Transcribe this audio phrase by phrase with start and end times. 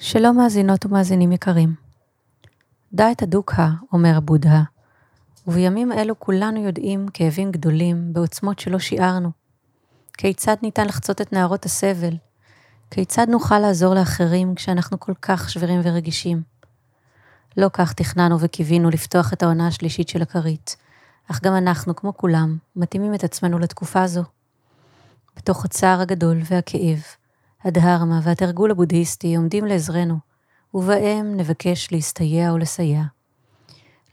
[0.00, 1.74] שלום מאזינות ומאזינים יקרים.
[2.92, 4.62] דע את הדוקה, אומר הבודהה,
[5.46, 9.30] ובימים אלו כולנו יודעים כאבים גדולים בעוצמות שלא שיערנו.
[10.18, 12.16] כיצד ניתן לחצות את נהרות הסבל?
[12.90, 16.42] כיצד נוכל לעזור לאחרים כשאנחנו כל כך שברים ורגישים?
[17.56, 20.76] לא כך תכננו וקיווינו לפתוח את העונה השלישית של הכרית,
[21.30, 24.22] אך גם אנחנו, כמו כולם, מתאימים את עצמנו לתקופה זו.
[25.36, 26.98] בתוך הצער הגדול והכאב,
[27.64, 30.18] הדהרמה והתרגול הבודהיסטי עומדים לעזרנו,
[30.74, 33.02] ובהם נבקש להסתייע ולסייע.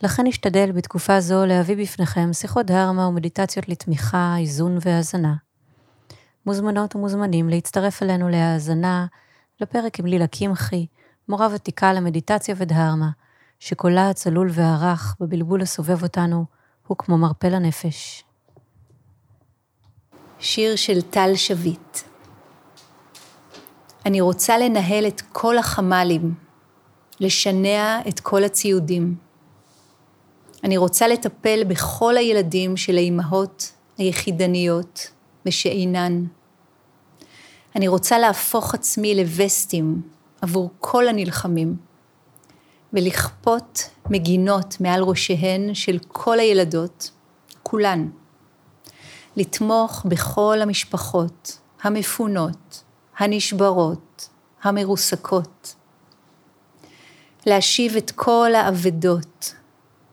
[0.03, 5.35] לכן נשתדל בתקופה זו להביא בפניכם שיחות דהרמה ומדיטציות לתמיכה, איזון והאזנה.
[6.45, 9.05] מוזמנות ומוזמנים להצטרף אלינו להאזנה
[9.61, 10.85] לפרק עם לילה קמחי,
[11.29, 13.09] מורה ותיקה למדיטציה ודהרמה,
[13.59, 16.45] שקולה הצלול והרך בבלבול הסובב אותנו
[16.87, 18.23] הוא כמו מרפא לנפש.
[20.39, 21.97] שיר של טל שביט
[24.05, 26.33] אני רוצה לנהל את כל החמ"לים,
[27.19, 29.15] לשנע את כל הציודים.
[30.63, 35.11] אני רוצה לטפל בכל הילדים של האימהות היחידניות
[35.45, 36.25] ושאינן.
[37.75, 40.01] אני רוצה להפוך עצמי לווסטים
[40.41, 41.75] עבור כל הנלחמים,
[42.93, 47.11] ולכפות מגינות מעל ראשיהן של כל הילדות,
[47.63, 48.09] כולן.
[49.35, 52.83] לתמוך בכל המשפחות המפונות,
[53.17, 54.29] הנשברות,
[54.63, 55.75] המרוסקות.
[57.45, 59.55] להשיב את כל האבדות,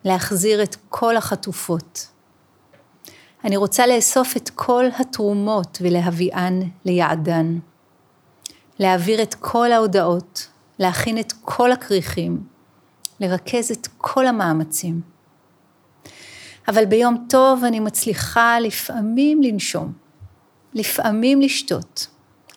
[0.05, 2.07] להחזיר את כל החטופות.
[3.45, 7.59] אני רוצה לאסוף את כל התרומות ולהביאן ליעדן.
[8.79, 12.45] להעביר את כל ההודעות, להכין את כל הכריכים,
[13.21, 15.01] לרכז את כל המאמצים.
[16.69, 19.93] אבל ביום טוב אני מצליחה לפעמים לנשום,
[20.75, 22.07] לפעמים לשתות,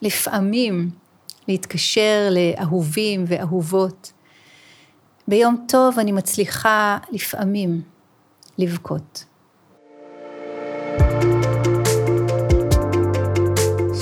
[0.06, 0.90] לפעמים
[1.48, 4.12] להתקשר לאהובים ואהובות.
[5.28, 7.82] ביום טוב אני מצליחה לפעמים
[8.58, 9.26] לבכות.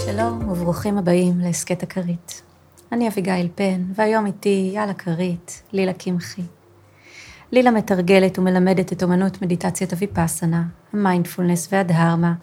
[0.06, 2.42] שלום וברוכים הבאים להסכת הכרית.
[2.92, 6.42] אני אביגיל פן, והיום איתי על הכרית לילה קמחי.
[7.52, 12.34] לילה מתרגלת ומלמדת את אומנות מדיטציית הוויפאסנה, המיינדפולנס והדהרמה,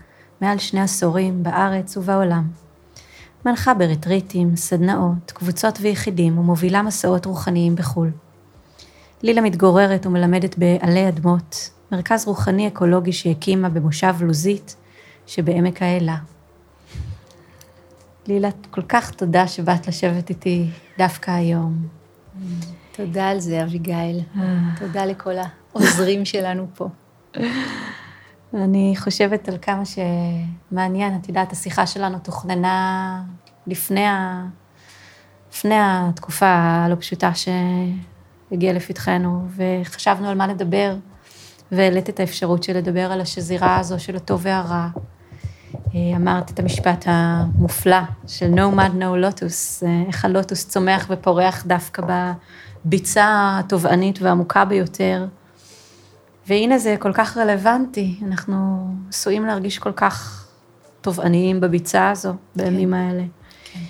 [0.41, 2.70] מעל שני עשורים בארץ ובעולם.
[3.47, 8.11] מנחה ברטריטים, סדנאות, קבוצות ויחידים ומובילה מסעות רוחניים בחו"ל.
[9.23, 14.77] לילה מתגוררת ומלמדת בעלי אדמות, מרכז רוחני אקולוגי שהקימה במושב לוזית
[15.27, 16.17] שבעמק האלה.
[18.27, 21.87] לילה, כל כך תודה שבאת לשבת איתי דווקא היום.
[22.93, 24.21] תודה על זה, אביגיל.
[24.37, 24.59] אה.
[24.79, 25.35] תודה לכל
[25.73, 26.89] העוזרים שלנו פה.
[28.55, 33.23] אני חושבת על כמה שמעניין, את יודעת, השיחה שלנו תוכננה
[33.67, 34.47] לפני, ה...
[35.53, 40.97] לפני התקופה הלא פשוטה שהגיעה לפתחנו, וחשבנו על מה לדבר,
[41.73, 44.89] והעלית את האפשרות של לדבר על השזירה הזו של הטוב והרע.
[46.17, 52.03] אמרת את המשפט המופלא של no mud no lotus, איך הלוטוס צומח ופורח דווקא
[52.85, 55.27] בביצה התובענית והעמוקה ביותר.
[56.47, 60.47] והנה זה כל כך רלוונטי, אנחנו עשויים להרגיש כל כך
[61.01, 62.95] תובעניים בביצה הזו, בימים כן.
[62.95, 63.23] האלה.
[63.73, 63.81] כן.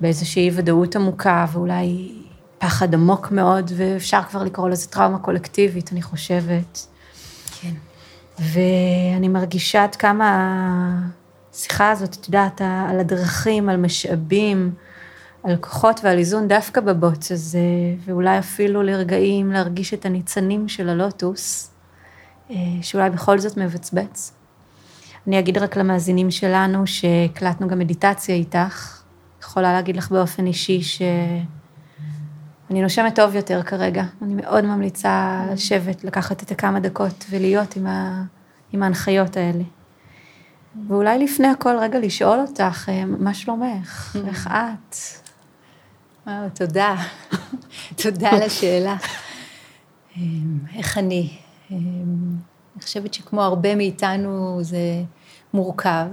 [0.00, 2.12] באיזושהי ודאות עמוקה, ואולי
[2.58, 6.86] פחד עמוק מאוד, ואפשר כבר לקרוא לזה טראומה קולקטיבית, אני חושבת.
[7.60, 7.74] כן.
[8.38, 10.28] ואני מרגישה עד כמה
[11.54, 12.60] השיחה הזאת, את יודעת,
[12.90, 14.74] על הדרכים, על משאבים,
[15.42, 17.58] על כוחות ועל איזון דווקא בבוץ הזה,
[18.04, 21.70] ואולי אפילו לרגעים להרגיש את הניצנים של הלוטוס,
[22.82, 24.32] שאולי בכל זאת מבצבץ.
[25.26, 29.02] אני אגיד רק למאזינים שלנו שהקלטנו גם מדיטציה איתך.
[29.40, 34.04] יכולה להגיד לך באופן אישי שאני נושמת טוב יותר כרגע.
[34.22, 38.24] אני מאוד ממליצה לשבת, לקחת את הכמה דקות ולהיות עם, ה...
[38.72, 39.64] עם ההנחיות האלה.
[40.88, 44.16] ואולי לפני הכל רגע לשאול אותך, אה, מה שלומך?
[44.26, 44.96] איך את?
[46.26, 46.96] וואו, תודה.
[48.02, 48.96] תודה על השאלה.
[50.16, 50.22] אה,
[50.74, 51.38] איך אני?
[52.88, 55.02] חושבת שכמו הרבה מאיתנו זה
[55.54, 56.06] מורכב.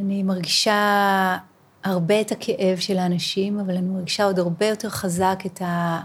[0.00, 1.38] אני מרגישה
[1.84, 6.00] הרבה את הכאב של האנשים, אבל אני מרגישה עוד הרבה יותר חזק את, ה,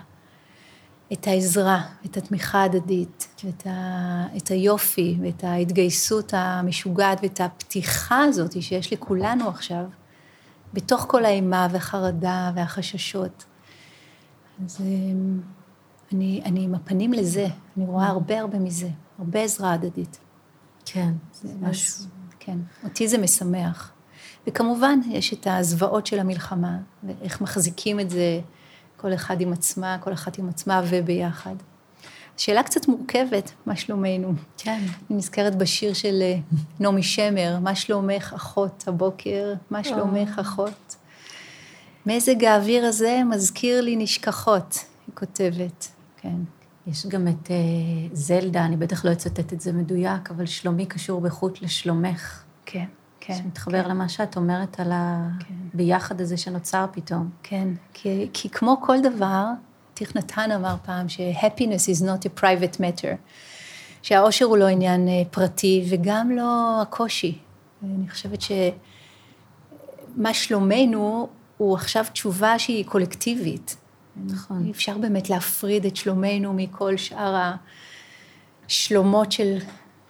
[1.13, 8.61] את העזרה, את התמיכה ההדדית, את, ה, את היופי ואת ההתגייסות המשוגעת ואת הפתיחה הזאת
[8.61, 9.83] שיש לכולנו עכשיו,
[10.73, 13.45] בתוך כל האימה והחרדה והחששות.
[14.65, 15.39] אז אמ,
[16.13, 17.47] אני, אני עם הפנים לזה,
[17.77, 20.19] אני רואה הרבה הרבה מזה, הרבה עזרה הדדית.
[20.85, 22.05] כן, זה משהו.
[22.39, 23.91] כן, אותי זה משמח.
[24.47, 28.39] וכמובן, יש את הזוועות של המלחמה, ואיך מחזיקים את זה,
[28.97, 31.55] כל אחד עם עצמה, כל אחת עם עצמה וביחד.
[32.37, 34.33] שאלה קצת מורכבת, מה שלומנו?
[34.57, 34.81] כן.
[35.09, 36.37] אני נזכרת בשיר של אה,
[36.79, 40.95] נעמי שמר, מה שלומך אחות הבוקר, מה שלומך אחות.
[42.05, 45.87] מזג האוויר הזה מזכיר לי נשכחות, היא כותבת,
[46.21, 46.35] כן.
[46.87, 47.51] יש גם את uh,
[48.13, 52.43] זלדה, אני בטח לא אצטט את זה מדויק, אבל שלומי קשור בחוט לשלומך.
[52.65, 52.85] כן,
[53.19, 53.33] כן.
[53.33, 53.89] שמתחבר כן.
[53.89, 56.23] למה שאת אומרת על הביחד כן.
[56.23, 57.29] הזה שנוצר פתאום.
[57.43, 59.45] כן, כי, כי כמו כל דבר,
[59.93, 63.15] תיך נתן אמר פעם ש-happiness is not a private matter,
[64.01, 67.37] שהאושר הוא לא עניין uh, פרטי וגם לא הקושי.
[67.83, 71.27] אני חושבת שמה שלומנו
[71.57, 73.80] הוא עכשיו תשובה שהיא קולקטיבית.
[74.25, 74.65] נכון.
[74.65, 77.51] אי אפשר באמת להפריד את שלומנו מכל שאר
[78.67, 79.57] השלומות של,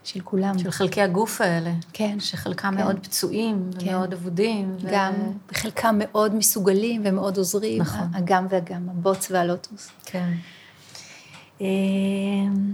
[0.03, 0.59] של כולם.
[0.59, 1.71] של חלקי הגוף האלה.
[1.93, 2.19] כן.
[2.19, 2.83] שחלקם כן.
[2.83, 3.87] מאוד פצועים כן.
[3.87, 4.77] ומאוד אבודים.
[4.91, 5.51] גם, ו...
[5.51, 7.81] וחלקם מאוד מסוגלים ומאוד עוזרים.
[7.81, 8.07] נכון.
[8.13, 9.89] הגם והגם, הבוץ והלוטוס.
[10.05, 10.33] כן.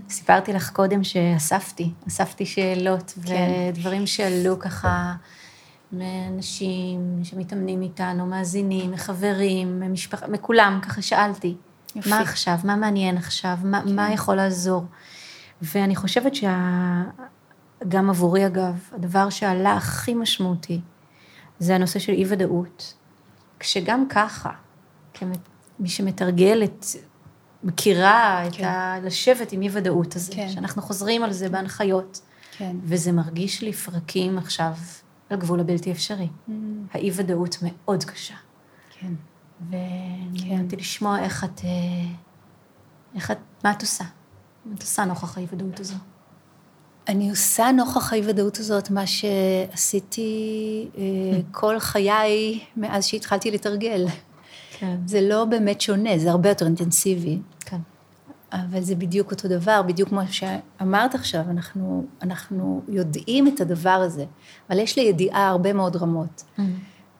[0.09, 3.49] סיפרתי לך קודם שאספתי, אספתי שאלות כן.
[3.69, 5.13] ודברים שעלו ככה
[5.91, 11.55] מאנשים שמתאמנים איתנו, מאזינים, מחברים, ממשפחה, מכולם, ככה שאלתי.
[11.95, 12.09] יופי.
[12.09, 12.57] מה עכשיו?
[12.63, 13.57] מה מעניין עכשיו?
[13.63, 13.95] מה, כן.
[13.95, 14.85] מה יכול לעזור?
[15.61, 20.81] ואני חושבת שגם עבורי, אגב, הדבר שעלה הכי משמעותי,
[21.59, 22.93] זה הנושא של אי-ודאות.
[23.59, 24.49] כשגם ככה,
[25.13, 25.35] כמי
[25.85, 26.85] שמתרגלת,
[27.63, 28.63] מכירה כן.
[28.63, 28.95] את ה...
[29.03, 30.49] לשבת עם אי-ודאות הזה, כן.
[30.49, 32.21] שאנחנו חוזרים על זה בהנחיות,
[32.57, 32.75] כן.
[32.83, 34.73] וזה מרגיש לי פרקים עכשיו
[35.29, 36.27] על גבול הבלתי אפשרי.
[36.27, 36.51] Mm,
[36.91, 38.35] האי-ודאות מאוד קשה.
[38.99, 39.13] כן.
[39.69, 41.69] ורציתי לשמוע איך את, אה,
[43.15, 44.03] איך את, מה את עושה?
[44.65, 45.95] מה את עושה נוכח האי-ודאות הזו?
[47.07, 51.03] אני עושה נוכח האי-ודאות הזאת מה שעשיתי אה,
[51.59, 54.05] כל חיי מאז שהתחלתי לתרגל.
[54.79, 54.97] כן.
[55.05, 57.39] זה לא באמת שונה, זה הרבה יותר אינטנסיבי.
[57.59, 57.79] כן.
[58.53, 64.25] אבל זה בדיוק אותו דבר, בדיוק כמו שאמרת עכשיו, אנחנו, אנחנו יודעים את הדבר הזה,
[64.69, 66.43] אבל יש לידיעה הרבה מאוד רמות.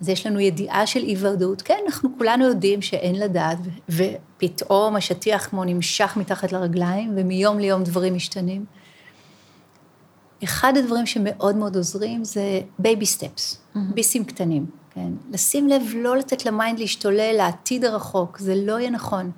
[0.02, 3.58] אז יש לנו ידיעה של אי-ודאות, כן, אנחנו כולנו יודעים שאין לדעת,
[3.90, 8.66] ופתאום השטיח כמו נמשך מתחת לרגליים, ומיום ליום דברים משתנים.
[10.44, 13.62] אחד הדברים שמאוד מאוד עוזרים זה baby steps,
[13.94, 15.12] ביסים קטנים, כן?
[15.32, 19.32] לשים לב לא לתת ל mind להשתולל לעתיד הרחוק, זה לא יהיה נכון.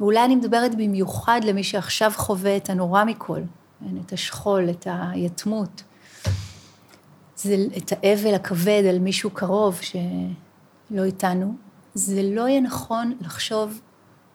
[0.00, 3.40] ואולי אני מדברת במיוחד למי שעכשיו חווה את הנורא מכל,
[3.80, 3.96] כן?
[4.06, 5.82] את השכול, את היתמות.
[7.36, 11.54] זה את האבל הכבד על מישהו קרוב שלא איתנו.
[11.94, 13.80] זה לא יהיה נכון לחשוב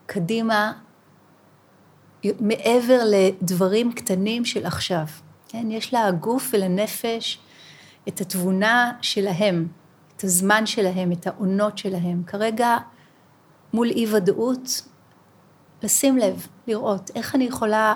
[0.06, 0.74] קדימה
[2.40, 5.06] מעבר לדברים קטנים של עכשיו.
[5.48, 5.72] כן?
[5.72, 7.40] יש לגוף ולנפש
[8.08, 9.68] את התבונה שלהם,
[10.16, 12.24] את הזמן שלהם, את העונות שלהם.
[12.28, 12.78] כרגע,
[13.74, 14.82] מול אי-ודאות,
[15.84, 17.94] לשים לב, לראות איך אני יכולה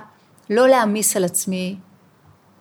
[0.50, 1.76] לא להעמיס על עצמי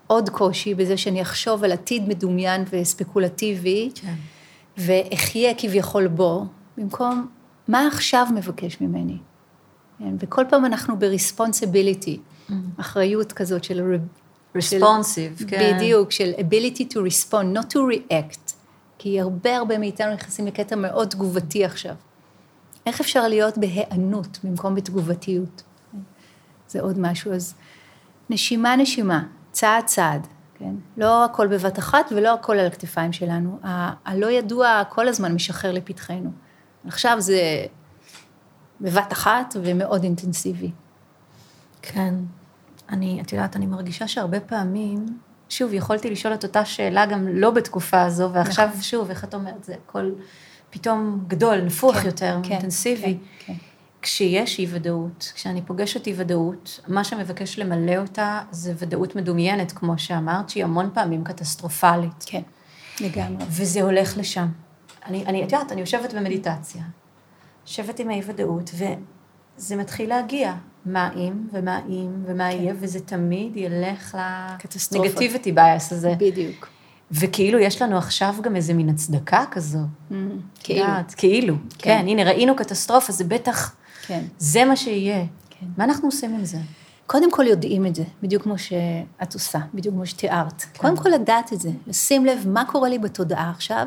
[0.07, 4.15] עוד קושי בזה שאני אחשוב על עתיד מדומיין וספקולטיבי, כן.
[4.77, 6.45] ואחיה כביכול בו,
[6.77, 7.27] במקום
[7.69, 9.17] מה עכשיו מבקש ממני.
[9.99, 10.15] כן?
[10.19, 12.19] וכל פעם אנחנו ב-responsibility,
[12.77, 13.97] אחריות כזאת של...
[14.57, 15.77] Responsive, כן.
[15.77, 18.53] בדיוק, של ability to respond, not to react.
[18.99, 21.95] כי הרבה הרבה מאיתנו נכנסים לקטע מאוד תגובתי עכשיו.
[22.89, 25.63] איך אפשר להיות בהיענות במקום בתגובתיות?
[26.69, 27.33] זה עוד משהו.
[27.33, 27.55] אז
[28.31, 30.75] נשימה נשימה, צעד צעד, כן?
[30.97, 33.59] לא הכל בבת אחת ולא הכל על הכתפיים שלנו.
[34.05, 36.31] הלא ידוע כל הזמן משחרר לפתחנו.
[36.87, 37.41] עכשיו זה
[38.81, 40.71] בבת אחת ומאוד אינטנסיבי.
[41.83, 42.15] כן.
[42.89, 47.51] אני, את יודעת, אני מרגישה שהרבה פעמים, שוב, יכולתי לשאול את אותה שאלה גם לא
[47.51, 48.83] בתקופה הזו, ועכשיו, נכון.
[48.83, 50.11] שוב, איך את אומרת, זה הכל
[50.71, 53.19] פתאום גדול, נפוח כן, יותר, כן, אינטנסיבי.
[53.39, 53.55] כן, כן.
[54.03, 59.99] כשיש אי ודאות, כשאני פוגשת אי ודאות, מה שמבקש למלא אותה זה ודאות מדומיינת, כמו
[59.99, 62.25] שאמרת, שהיא המון פעמים קטסטרופלית.
[62.27, 62.43] כן,
[63.01, 63.45] לגמרי.
[63.49, 64.47] וזה הולך לשם.
[65.07, 66.83] אני, אני, את יודעת, אני יושבת במדיטציה,
[67.67, 70.55] יושבת עם האי ודאות, וזה מתחיל להגיע.
[70.87, 74.19] מה אם, ומה אם, ומה יהיה, וזה תמיד ילך
[74.59, 75.09] קטסטרופה.
[75.09, 76.15] לנגטיביטי בייס הזה.
[76.19, 76.69] בדיוק.
[77.13, 79.79] וכאילו יש לנו עכשיו גם איזה מין הצדקה כזו.
[80.61, 80.81] כאילו.
[80.81, 81.55] יודעת, כאילו.
[81.79, 84.25] כן, הנה, ראינו קטסטרופה, זה בטח, כן.
[84.39, 85.25] זה מה שיהיה.
[85.51, 85.67] כן.
[85.77, 86.59] מה אנחנו עושים עם זה?
[87.07, 90.63] קודם כל יודעים את זה, בדיוק כמו שאת עושה, בדיוק כמו שתיארת.
[90.63, 90.83] כן.
[90.83, 93.87] קודם כל לדעת את זה, לשים לב מה קורה לי בתודעה עכשיו,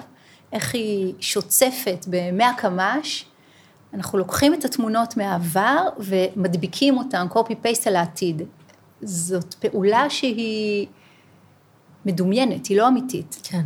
[0.53, 3.25] איך היא שוצפת במאה קמ"ש,
[3.93, 8.41] אנחנו לוקחים את התמונות מהעבר ומדביקים אותן, copy-paste על העתיד.
[9.01, 10.87] זאת פעולה שהיא
[12.05, 13.39] מדומיינת, היא לא אמיתית.
[13.43, 13.63] כן.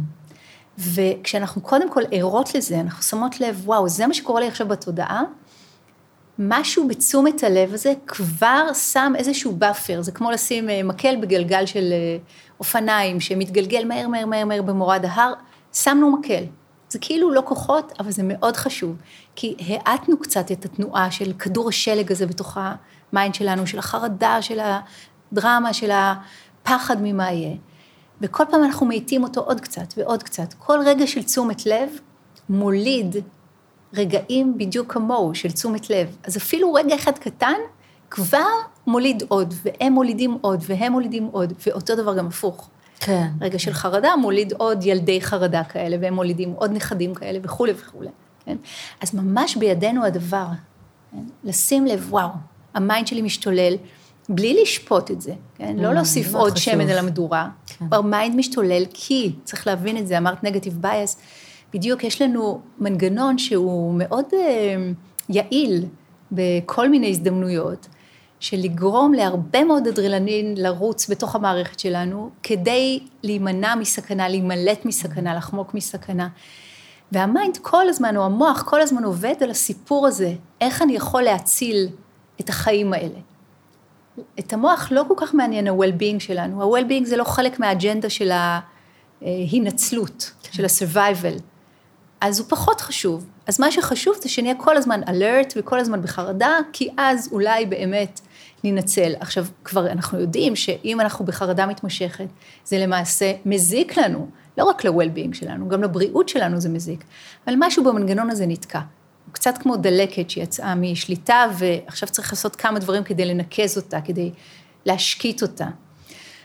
[0.77, 5.23] וכשאנחנו קודם כל ערות לזה, אנחנו שמות לב, וואו, זה מה שקורה לי עכשיו בתודעה,
[6.39, 11.93] משהו בתשומת הלב הזה כבר שם איזשהו buffer, זה כמו לשים אה, מקל בגלגל של
[11.93, 12.17] אה,
[12.59, 15.33] אופניים שמתגלגל מהר מהר מהר מהר במורד ההר,
[15.73, 16.43] שמנו מקל.
[16.89, 18.95] זה כאילו לא כוחות, אבל זה מאוד חשוב,
[19.35, 22.57] כי האטנו קצת את התנועה של כדור השלג הזה בתוך
[23.11, 27.55] ה mind שלנו, של החרדה, של הדרמה, של הפחד ממה יהיה.
[28.21, 30.53] וכל פעם אנחנו מאיטים אותו עוד קצת ועוד קצת.
[30.53, 31.89] כל רגע של תשומת לב
[32.49, 33.15] מוליד
[33.93, 36.15] רגעים בדיוק כמוהו של תשומת לב.
[36.23, 37.53] אז אפילו רגע אחד קטן
[38.09, 38.47] כבר
[38.87, 42.69] מוליד עוד, והם מולידים עוד, והם מולידים עוד, ואותו דבר גם הפוך.
[42.99, 43.27] כן.
[43.41, 48.09] רגע של חרדה מוליד עוד ילדי חרדה כאלה, והם מולידים עוד נכדים כאלה וכולי וכולי,
[48.45, 48.57] כן?
[49.01, 50.45] אז ממש בידינו הדבר,
[51.11, 51.23] כן?
[51.43, 52.29] לשים לב, וואו,
[52.73, 53.75] ה mind שלי משתולל,
[54.29, 55.75] בלי לשפוט את זה, כן?
[55.77, 56.57] לא mm, להוסיף עוד.
[56.57, 57.87] שמן על המדורה, כן.
[57.87, 61.17] כבר mind משתולל, כי, צריך להבין את זה, אמרת negative bias,
[61.73, 64.35] בדיוק יש לנו מנגנון שהוא מאוד uh,
[65.29, 65.85] יעיל
[66.31, 67.87] בכל מיני הזדמנויות,
[68.39, 75.73] של לגרום להרבה מאוד אדרלנין לרוץ בתוך המערכת שלנו, כדי להימנע מסכנה, להימלט מסכנה, לחמוק
[75.73, 76.27] מסכנה.
[77.11, 81.87] והמיינד כל הזמן, או המוח כל הזמן עובד על הסיפור הזה, איך אני יכול להציל
[82.39, 83.19] את החיים האלה.
[84.39, 88.31] את המוח לא כל כך מעניין ה-well-being שלנו, ה-well-being זה לא חלק מהאג'נדה של
[89.21, 90.51] ההינצלות, כן.
[90.51, 91.41] של ה-survival.
[92.21, 93.25] אז הוא פחות חשוב.
[93.47, 98.21] אז מה שחשוב זה שנהיה כל הזמן alert וכל הזמן בחרדה, כי אז אולי באמת
[98.63, 99.13] ננצל.
[99.19, 102.27] עכשיו, כבר אנחנו יודעים שאם אנחנו בחרדה מתמשכת,
[102.63, 107.03] זה למעשה מזיק לנו, לא רק ל-well-being שלנו, גם לבריאות שלנו זה מזיק.
[107.47, 108.79] אבל משהו במנגנון הזה נתקע.
[109.25, 114.31] הוא קצת כמו דלקת שיצאה משליטה, ועכשיו צריך לעשות כמה דברים כדי לנקז אותה, כדי
[114.85, 115.67] להשקיט אותה.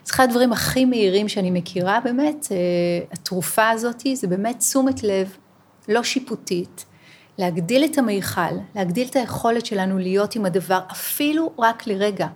[0.07, 2.57] אז אחד הדברים הכי מהירים שאני מכירה באמת, אה,
[3.13, 5.37] התרופה הזאת, זה באמת תשומת לב
[5.89, 6.85] לא שיפוטית,
[7.39, 8.41] להגדיל את המיכל,
[8.75, 12.27] להגדיל את היכולת שלנו להיות עם הדבר, אפילו רק לרגע.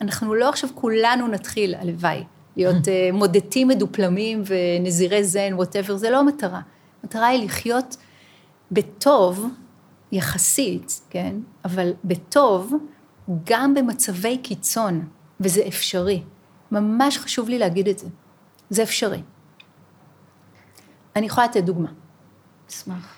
[0.00, 2.24] אנחנו לא עכשיו כולנו נתחיל, הלוואי,
[2.56, 6.60] להיות uh, מודטים מדופלמים ונזירי זן, ווטאבר, זה לא המטרה.
[7.02, 7.96] המטרה היא לחיות
[8.72, 9.46] בטוב,
[10.12, 11.36] יחסית, כן?
[11.64, 12.72] אבל בטוב,
[13.44, 15.08] גם במצבי קיצון,
[15.40, 16.22] וזה אפשרי.
[16.72, 18.06] ממש חשוב לי להגיד את זה.
[18.70, 19.22] זה אפשרי.
[21.16, 21.88] אני יכולה לתת דוגמה.
[22.70, 23.14] אשמח.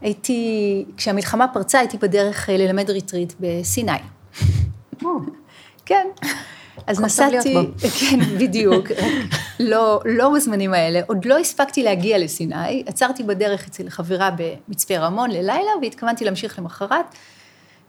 [0.00, 3.92] הייתי, כשהמלחמה פרצה, הייתי בדרך אה, ללמד ריטריט בסיני.
[5.86, 6.06] כן.
[6.86, 7.54] אז נסעתי,
[8.00, 8.86] כן, בדיוק,
[9.60, 15.30] לא, לא בזמנים האלה, עוד לא הספקתי להגיע לסיני, עצרתי בדרך אצל חברה במצפה רמון
[15.30, 17.06] ללילה, והתכוונתי להמשיך למחרת.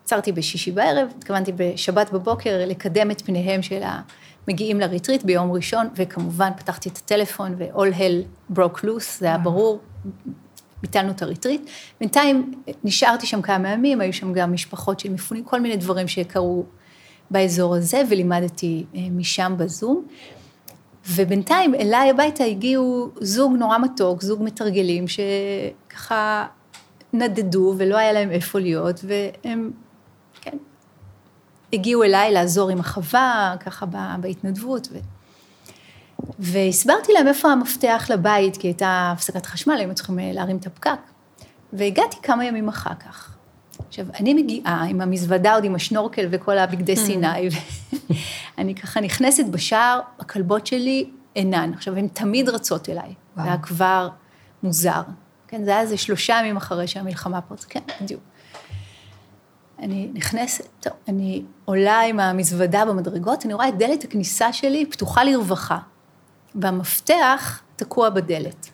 [0.03, 3.81] עצרתי בשישי בערב, התכוונתי בשבת בבוקר לקדם את פניהם של
[4.47, 9.79] המגיעים לריטריט ביום ראשון, וכמובן פתחתי את הטלפון ו-all hell broke loose, זה היה ברור,
[10.81, 11.69] ביטלנו את הריטריט.
[11.99, 16.65] בינתיים נשארתי שם כמה ימים, היו שם גם משפחות של מפונים, כל מיני דברים שקרו
[17.33, 20.05] באזור הזה, ולימדתי אה, משם בזום.
[21.09, 26.47] ובינתיים אליי הביתה הגיעו זוג נורא מתוק, זוג מתרגלים, שככה
[27.13, 29.71] נדדו ולא היה להם איפה להיות, והם,
[30.41, 30.57] כן,
[31.73, 33.85] הגיעו אליי לעזור עם החווה, ככה
[34.19, 34.87] בהתנדבות.
[34.91, 34.97] ו...
[36.39, 40.99] והסברתי להם איפה המפתח לבית, כי הייתה הפסקת חשמל, היינו צריכים אה, להרים את הפקק.
[41.73, 43.35] והגעתי כמה ימים אחר כך.
[43.93, 46.99] עכשיו, אני מגיעה עם המזוודה עוד עם השנורקל וכל הבגדי mm.
[46.99, 47.49] סיני,
[48.57, 51.71] ואני ככה נכנסת בשער, הכלבות שלי אינן.
[51.73, 54.09] עכשיו, הן תמיד רצות אליי, זה היה כבר
[54.63, 55.01] מוזר.
[55.47, 58.21] כן, זה היה איזה שלושה ימים אחרי שהמלחמה פה, כן, בדיוק.
[59.79, 65.23] אני נכנסת, טוב, אני עולה עם המזוודה במדרגות, אני רואה את דלת הכניסה שלי פתוחה
[65.23, 65.79] לרווחה.
[66.55, 68.69] והמפתח תקוע בדלת.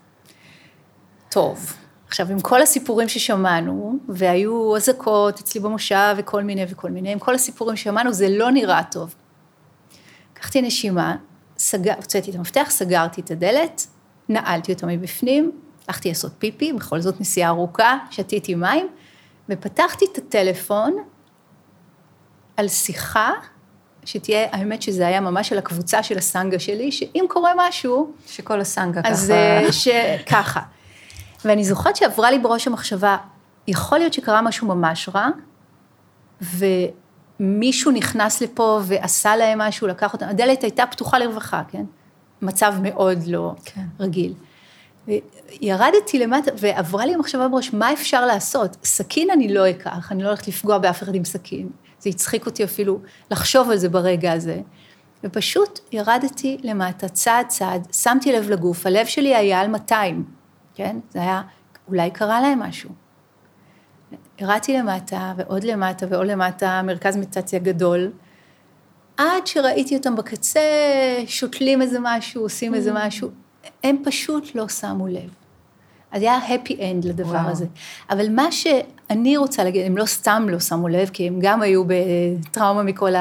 [1.29, 1.73] טוב,
[2.09, 7.35] עכשיו, עם כל הסיפורים ששמענו, והיו אזעקות אצלי במושב וכל מיני וכל מיני, עם כל
[7.35, 9.15] הסיפורים ששמענו, זה לא נראה טוב.
[10.35, 11.15] לקחתי נשימה,
[11.57, 13.87] סגר, הוצאתי את המפתח, סגרתי את הדלת,
[14.29, 15.51] נעלתי אותו מבפנים,
[15.87, 18.87] הלכתי לעשות פיפי, בכל זאת נסיעה ארוכה, שתיתי מים,
[19.49, 20.97] ופתחתי את הטלפון
[22.57, 23.31] על שיחה
[24.05, 28.13] שתהיה, האמת שזה היה ממש על הקבוצה של הסנגה שלי, שאם קורה משהו...
[28.27, 29.67] שכל הסנגה אז ככה.
[29.67, 30.61] אז אה, ככה.
[31.45, 33.17] ואני זוכרת שעברה לי בראש המחשבה,
[33.67, 35.29] יכול להיות שקרה משהו ממש רע,
[36.41, 41.83] ומישהו נכנס לפה ועשה להם משהו, לקח אותם, הדלת הייתה פתוחה לרווחה, כן?
[42.41, 43.85] מצב מאוד לא כן.
[43.99, 44.33] רגיל.
[45.07, 48.77] וירדתי למטה, ועברה לי המחשבה בראש, מה אפשר לעשות?
[48.83, 51.69] סכין אני לא אקח, אני לא הולכת לפגוע באף אחד עם סכין.
[51.99, 52.99] זה הצחיק אותי אפילו
[53.31, 54.61] לחשוב על זה ברגע הזה.
[55.23, 60.38] ופשוט ירדתי למטה, צעד צעד, שמתי לב לגוף, הלב שלי היה על 200.
[60.79, 60.97] כן?
[61.09, 61.41] זה היה,
[61.87, 62.89] אולי קרה להם משהו.
[64.39, 68.11] ירדתי למטה, ועוד למטה, ועוד למטה, מרכז מדיטציה גדול,
[69.17, 70.59] עד שראיתי אותם בקצה,
[71.27, 72.95] שותלים איזה משהו, עושים איזה mm.
[72.97, 73.29] משהו,
[73.83, 75.29] הם פשוט לא שמו לב.
[76.11, 77.49] אז היה happy end לדבר וואו.
[77.49, 77.65] הזה.
[78.09, 81.83] אבל מה שאני רוצה להגיד, הם לא סתם לא שמו לב, כי הם גם היו
[81.87, 83.15] בטראומה מכל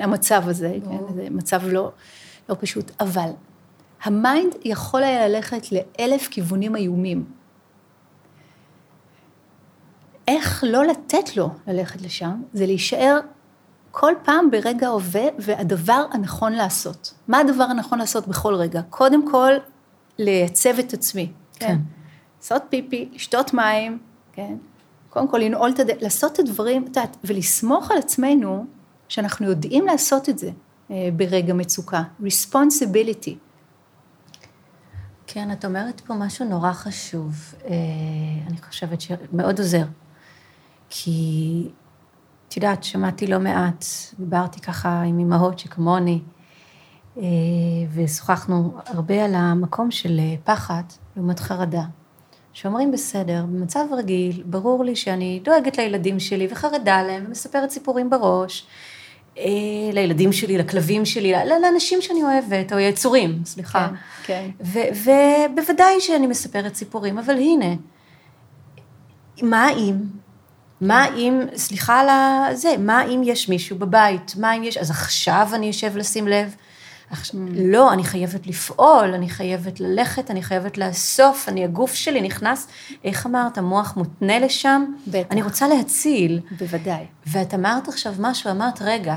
[0.00, 1.14] המצב הזה, כן?
[1.14, 1.90] זה מצב לא,
[2.48, 3.28] לא פשוט, אבל
[4.06, 7.24] ה mind יכול היה ללכת לאלף כיוונים איומים.
[10.28, 13.20] איך לא לתת לו ללכת לשם, זה להישאר
[13.90, 17.14] כל פעם ברגע הווה והדבר הנכון לעשות.
[17.28, 18.82] מה הדבר הנכון לעשות בכל רגע?
[18.90, 19.52] קודם כל,
[20.18, 21.32] לייצב את עצמי.
[21.54, 21.66] כן.
[21.66, 21.76] כן.
[22.40, 23.98] לעשות פיפי, לשתות מים,
[24.32, 24.56] כן?
[25.10, 28.66] קודם כל לנעול את הדלת, לעשות את הדברים, את יודעת, ולסמוך על עצמנו
[29.08, 30.50] שאנחנו יודעים לעשות את זה
[30.90, 32.02] אה, ברגע מצוקה.
[32.22, 33.45] responsibility.
[35.26, 37.70] כן, את אומרת פה משהו נורא חשוב, אה,
[38.46, 39.84] אני חושבת שמאוד עוזר.
[40.90, 41.68] כי,
[42.48, 43.84] את יודעת, שמעתי לא מעט,
[44.18, 46.20] דיברתי ככה עם אימהות שכמוני,
[47.18, 47.22] אה,
[47.94, 50.82] ושוחחנו הרבה על המקום של פחד
[51.16, 51.84] לעומת חרדה.
[52.52, 58.62] שאומרים בסדר, במצב רגיל, ברור לי שאני דואגת לילדים שלי וחרדה להם ומספרת סיפורים בראש,
[58.62, 58.95] אה,
[59.92, 63.88] לילדים שלי, לכלבים שלי, לאנשים שאני אוהבת, או יצורים, סליחה.
[64.24, 64.90] כן, כן.
[65.54, 67.74] ובוודאי שאני מספרת סיפורים, אבל הנה,
[69.42, 69.94] מה אם,
[70.80, 75.48] מה אם, סליחה על זה, מה אם יש מישהו בבית, מה אם יש, אז עכשיו
[75.52, 76.54] אני אשב לשים לב
[77.10, 77.50] עכשיו, mm.
[77.54, 82.68] לא, אני חייבת לפעול, אני חייבת ללכת, אני חייבת לאסוף, אני, הגוף שלי נכנס,
[83.04, 85.28] איך אמרת, המוח מותנה לשם, בטח.
[85.30, 86.40] אני רוצה להציל.
[86.58, 87.06] בוודאי.
[87.26, 89.14] ואת אמרת עכשיו משהו, אמרת, רגע,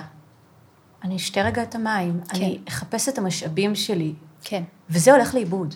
[1.04, 2.38] אני אשתה רגע את המים, כן.
[2.38, 4.14] אני אחפש את המשאבים שלי.
[4.44, 4.64] כן.
[4.90, 5.76] וזה הולך לאיבוד.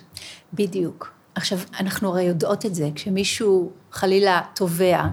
[0.53, 1.13] בדיוק.
[1.36, 5.03] עכשיו, אנחנו הרי יודעות את זה, כשמישהו חלילה תובע,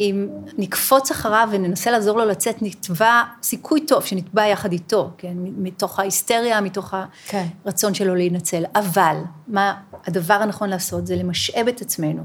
[0.00, 0.28] אם
[0.58, 6.60] נקפוץ אחריו וננסה לעזור לו לצאת, נתבע, סיכוי טוב שנתבע יחד איתו, כן, מתוך ההיסטריה,
[6.60, 6.94] מתוך
[7.26, 7.46] כן.
[7.64, 8.64] הרצון שלו להינצל.
[8.74, 9.16] אבל,
[9.48, 9.74] מה
[10.06, 12.22] הדבר הנכון לעשות זה למשאב את עצמנו,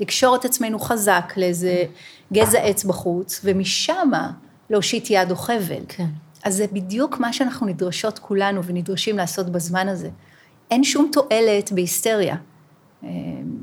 [0.00, 1.84] לקשור את עצמנו חזק לאיזה
[2.32, 4.10] גזע עץ בחוץ, ומשם
[4.70, 5.82] להושיט יד או חבל.
[5.88, 6.06] כן.
[6.44, 10.10] אז זה בדיוק מה שאנחנו נדרשות כולנו ונדרשים לעשות בזמן הזה.
[10.70, 12.36] אין שום תועלת בהיסטריה.
[13.04, 13.10] אה,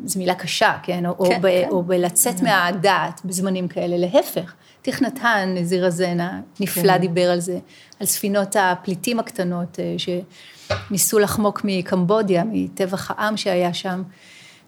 [0.06, 1.06] זו מילה קשה, כן?
[1.06, 1.68] או, כן, ב, כן.
[1.72, 2.46] או בלצאת כן.
[2.46, 4.54] מהדעת בזמנים כאלה, להפך.
[4.82, 6.98] תיך נתן, נזיר הזנה, נפלא כן.
[6.98, 7.60] דיבר על זה,
[8.00, 14.04] על ספינות הפליטים הקטנות אה, שניסו לחמוק מקמבודיה, מטבח העם שהיה שם,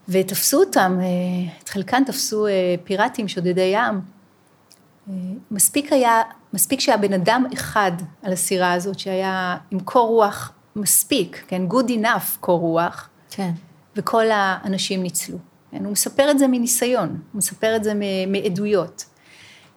[0.10, 2.47] ותפסו אותם, אה, את חלקן תפסו
[2.84, 4.15] פיראטים, שודדי ים.
[5.51, 6.21] מספיק היה,
[6.54, 7.91] מספיק שהיה בן אדם אחד
[8.23, 11.62] על הסירה הזאת, שהיה עם קור רוח מספיק, כן?
[11.69, 13.10] good enough קור רוח.
[13.30, 13.51] כן.
[13.95, 15.38] וכל האנשים ניצלו.
[15.71, 15.86] כן?
[15.86, 17.93] הוא מספר את זה מניסיון, הוא מספר את זה
[18.27, 19.05] מעדויות.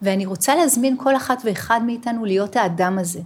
[0.01, 3.21] ואני רוצה להזמין כל אחת ואחד מאיתנו להיות האדם הזה.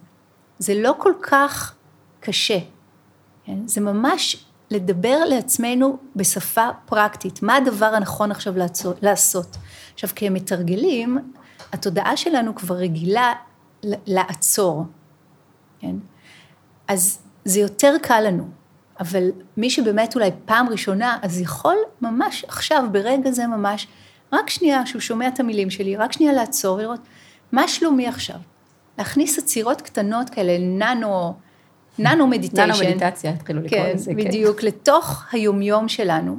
[0.60, 1.76] זה לא כל כך
[2.20, 2.60] קשה,
[3.46, 3.68] כן?
[3.68, 8.54] זה ממש לדבר לעצמנו בשפה פרקטית, מה הדבר הנכון עכשיו
[9.02, 9.58] לעשות.
[9.94, 11.18] עכשיו, כמתרגלים,
[11.74, 13.34] התודעה שלנו כבר רגילה
[13.84, 14.86] לעצור,
[15.80, 15.96] כן?
[16.88, 18.50] אז זה יותר קל לנו.
[19.04, 23.88] אבל מי שבאמת אולי פעם ראשונה, אז יכול ממש עכשיו, ברגע זה ממש,
[24.34, 27.00] רק שנייה שהוא שומע את המילים שלי, רק שנייה לעצור ולראות,
[27.52, 28.36] מה שלומי עכשיו?
[28.98, 31.34] להכניס עצירות קטנות כאלה, ננו,
[32.00, 32.84] ננו מדיטיישן.
[32.84, 34.18] ננו מדיטציה, התחילו לקרוא כן, לזה, כן.
[34.18, 36.38] בדיוק, לתוך היומיום שלנו.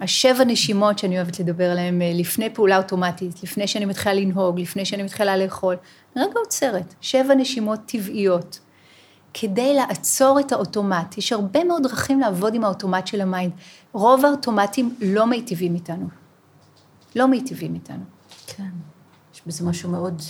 [0.00, 4.84] השבע נשימות שאני אוהבת לדבר עליהן אה, לפני פעולה אוטומטית, לפני שאני מתחילה לנהוג, לפני
[4.84, 5.76] שאני מתחילה לאכול.
[6.16, 8.58] רגע עוצרת, שבע נשימות טבעיות.
[9.34, 11.18] כדי לעצור את האוטומט.
[11.18, 13.52] יש הרבה מאוד דרכים לעבוד עם האוטומט של ה mind.
[13.92, 16.08] רוב האוטומטים לא מיטיבים איתנו.
[17.16, 18.04] לא מיטיבים איתנו.
[18.46, 18.68] כן.
[19.34, 20.22] יש בזה משהו מאוד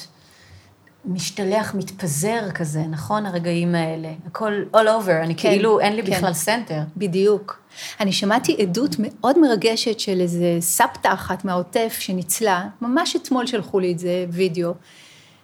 [1.05, 3.27] משתלח, מתפזר כזה, נכון?
[3.27, 4.13] הרגעים האלה.
[4.27, 6.13] הכל all over, אני כן, כאילו, אין לי כן.
[6.13, 6.81] בכלל center.
[6.97, 7.61] בדיוק.
[8.01, 13.93] אני שמעתי עדות מאוד מרגשת של איזה סבתא אחת מהעוטף שניצלה, ממש אתמול שלחו לי
[13.93, 14.75] את זה, וידאו,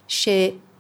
[0.09, 0.29] ש...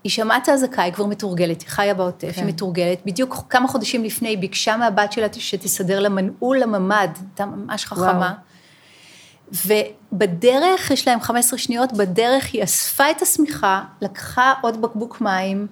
[0.05, 2.40] היא שמעה את האזעקה, היא כבר מתורגלת, היא חיה בעוטף, כן.
[2.40, 2.99] היא מתורגלת.
[3.07, 8.35] בדיוק כמה חודשים לפני, היא ביקשה מהבת שלה שתסדר לה מנעול לממ"ד, הייתה ממש חכמה.
[9.53, 9.75] וואו.
[10.12, 15.67] ובדרך, יש להם 15 שניות, בדרך היא אספה את השמיכה, לקחה עוד בקבוק מים,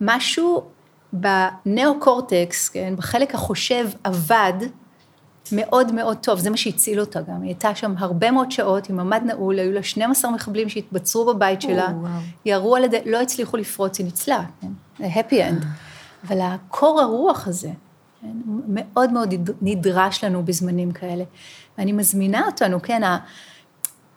[0.00, 0.64] משהו
[1.12, 4.52] בנאו-קורטקס, כן, בחלק החושב, עבד,
[5.52, 7.42] מאוד מאוד טוב, זה מה שהציל אותה גם.
[7.42, 11.62] היא הייתה שם הרבה מאוד שעות עם ממ"ד נעול, היו לה 12 מחבלים שהתבצרו בבית
[11.62, 12.06] שלה, או,
[12.44, 14.68] ירו על ידי, לא הצליחו לפרוץ, היא ניצלה, כן?
[15.04, 15.64] happy end.
[16.28, 17.70] אבל הקור הרוח הזה,
[18.20, 18.36] כן?
[18.68, 21.24] מאוד מאוד נדרש לנו בזמנים כאלה.
[21.78, 23.18] ואני מזמינה אותנו, כן, ה...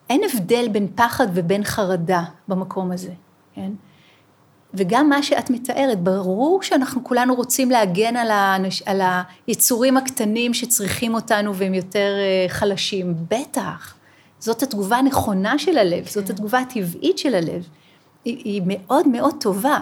[0.09, 3.11] אין הבדל בין פחד ובין חרדה במקום הזה,
[3.53, 3.71] כן?
[4.77, 9.01] וגם מה שאת מתארת, ברור שאנחנו כולנו רוצים להגן על, האנש, על
[9.47, 13.93] היצורים הקטנים שצריכים אותנו והם יותר אה, חלשים, בטח.
[14.39, 16.11] זאת התגובה הנכונה של הלב, כן.
[16.11, 17.67] זאת התגובה הטבעית של הלב.
[18.25, 19.79] היא, היא מאוד מאוד טובה.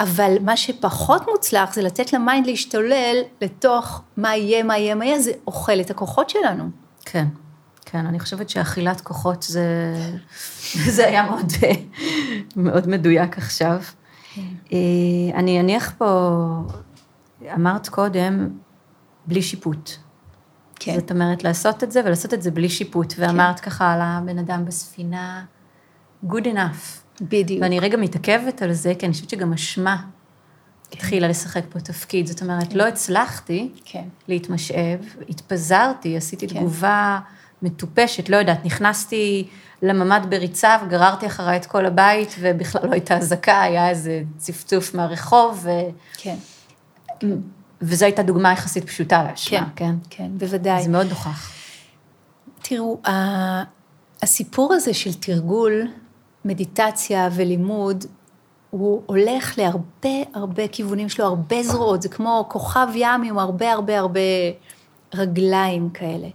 [0.00, 5.04] אבל מה שפחות מוצלח זה לתת ל mind להשתולל לתוך מה יהיה, מה יהיה, מה
[5.04, 6.64] יהיה, זה אוכל את הכוחות שלנו.
[7.04, 7.26] כן,
[7.84, 9.64] כן, אני חושבת שאכילת כוחות זה,
[10.96, 11.52] זה היה מאוד,
[12.56, 13.82] מאוד מדויק עכשיו.
[14.40, 14.76] כן.
[14.76, 16.48] אה, אני אניח פה,
[17.54, 18.48] אמרת קודם,
[19.26, 19.90] בלי שיפוט.
[20.80, 20.94] כן.
[21.00, 23.12] זאת אומרת, לעשות את זה ולעשות את זה בלי שיפוט.
[23.12, 23.22] כן.
[23.22, 25.44] ואמרת ככה על הבן אדם בספינה,
[26.24, 27.20] good enough.
[27.20, 27.62] בדיוק.
[27.62, 30.96] ואני רגע מתעכבת על זה, כי אני חושבת שגם אשמה כן.
[30.96, 32.26] התחילה לשחק פה תפקיד.
[32.26, 32.78] זאת אומרת, כן.
[32.78, 34.04] לא הצלחתי כן.
[34.28, 36.58] להתמשאב, התפזרתי, עשיתי כן.
[36.58, 37.20] תגובה
[37.62, 39.48] מטופשת, לא יודעת, נכנסתי
[39.82, 45.60] לממ"ד בריצה וגררתי אחריי את כל הבית, ובכלל לא הייתה אזעקה, היה איזה צפצוף מהרחוב.
[45.62, 45.70] ו...
[46.16, 46.36] כן.
[47.82, 49.64] וזו הייתה דוגמה יחסית פשוטה לאשמה, כן?
[49.76, 50.82] כן, כן, בוודאי.
[50.82, 51.52] זה מאוד נוכח.
[52.62, 53.00] תראו,
[54.22, 55.88] הסיפור הזה של תרגול,
[56.44, 58.04] מדיטציה ולימוד,
[58.70, 63.72] הוא הולך להרבה הרבה כיוונים, יש לו הרבה זרועות, זה כמו כוכב ים עם הרבה
[63.72, 64.20] הרבה הרבה
[65.14, 66.28] רגליים כאלה.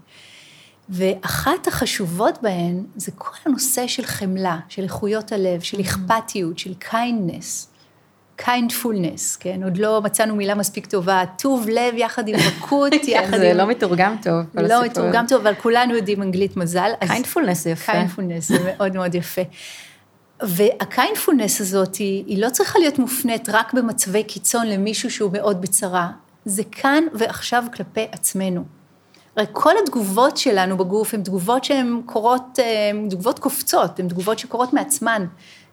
[0.90, 5.82] ואחת החשובות בהן זה כל הנושא של חמלה, של איכויות הלב, של mm-hmm.
[5.82, 7.68] אכפתיות, של kindness,
[8.42, 9.64] kindfulness, כן?
[9.64, 13.40] עוד לא מצאנו מילה מספיק טובה, טוב לב יחד עם רכות, כן, יחד עם...
[13.40, 16.92] זה לא מתורגם טוב, לא מתורגם טוב, אבל כולנו יודעים אנגלית מזל.
[17.04, 17.92] kindfulness זה יפה.
[17.92, 19.42] kindfulness זה מאוד מאוד יפה.
[20.42, 26.12] והקיינפולנס הזאת היא, היא לא צריכה להיות מופנית רק במצבי קיצון למישהו שהוא מאוד בצרה,
[26.46, 28.64] זה כאן ועכשיו כלפי עצמנו.
[29.38, 34.40] הרי כל התגובות שלנו בגוף הן תגובות שהן קורות, אה, הן תגובות קופצות, הן תגובות
[34.40, 35.26] שקורות מעצמן.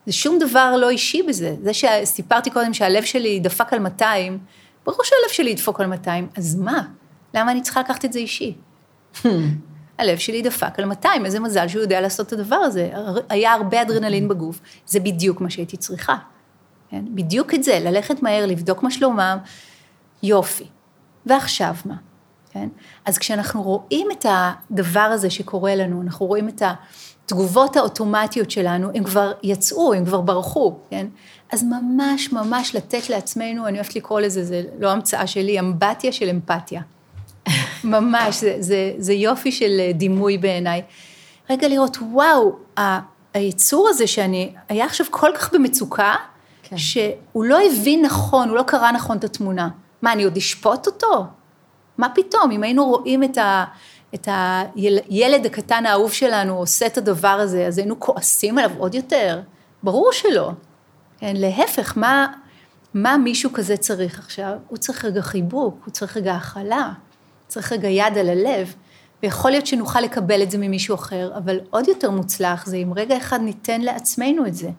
[0.07, 1.57] זה שום דבר לא אישי בזה.
[1.62, 4.38] זה שסיפרתי קודם שהלב שלי דפק על 200,
[4.87, 6.83] ברור שהלב שלי ידפוק על 200, אז מה?
[7.35, 8.55] למה אני צריכה לקחת את זה אישי?
[9.99, 12.90] הלב שלי דפק על 200, איזה מזל שהוא יודע לעשות את הדבר הזה.
[13.29, 16.16] היה הרבה אדרנלין בגוף, זה בדיוק מה שהייתי צריכה.
[16.90, 17.05] כן?
[17.14, 19.38] בדיוק את זה, ללכת מהר, לבדוק מה שלומם,
[20.23, 20.66] יופי.
[21.27, 21.94] ועכשיו מה?
[22.52, 22.68] כן?
[23.04, 29.04] אז כשאנחנו רואים את הדבר הזה שקורה לנו, אנחנו רואים את התגובות האוטומטיות שלנו, הם
[29.04, 31.06] כבר יצאו, הם כבר ברחו, כן?
[31.52, 36.28] אז ממש ממש לתת לעצמנו, אני אוהבת לקרוא לזה, זה לא המצאה שלי, אמבטיה של
[36.28, 36.82] אמפתיה.
[37.84, 40.82] ממש, זה, זה, זה יופי של דימוי בעיניי.
[41.50, 42.56] רגע לראות, וואו,
[43.34, 46.14] היצור הזה שאני, היה עכשיו כל כך במצוקה,
[46.62, 46.76] כן.
[46.78, 49.68] שהוא לא הבין נכון, הוא לא קרא נכון את התמונה.
[50.02, 51.26] מה, אני עוד אשפוט אותו?
[52.00, 53.64] מה פתאום, אם היינו רואים את, ה,
[54.14, 59.40] את הילד הקטן האהוב שלנו עושה את הדבר הזה, אז היינו כועסים עליו עוד יותר?
[59.82, 60.50] ברור שלא.
[61.18, 62.26] כן, להפך, מה,
[62.94, 64.52] מה מישהו כזה צריך עכשיו?
[64.68, 66.92] הוא צריך רגע חיבוק, הוא צריך רגע הכלה.
[67.48, 68.74] צריך רגע יד על הלב,
[69.22, 73.16] ויכול להיות שנוכל לקבל את זה ממישהו אחר, אבל עוד יותר מוצלח זה אם רגע
[73.16, 74.70] אחד ניתן לעצמנו את זה,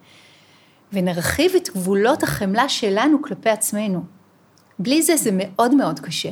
[0.93, 4.03] ונרחיב את גבולות החמלה שלנו כלפי עצמנו.
[4.79, 6.29] בלי זה זה מאוד מאוד קשה.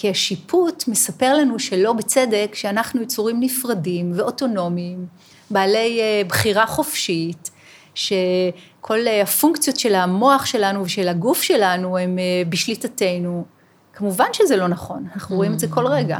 [0.00, 5.06] כי השיפוט מספר לנו שלא בצדק שאנחנו יצורים נפרדים ואוטונומיים,
[5.50, 7.50] בעלי אה, בחירה חופשית,
[7.94, 13.44] שכל אה, הפונקציות של המוח שלנו ושל הגוף שלנו הם אה, בשליטתנו,
[13.92, 16.18] כמובן שזה לא נכון, אנחנו רואים את זה כל רגע.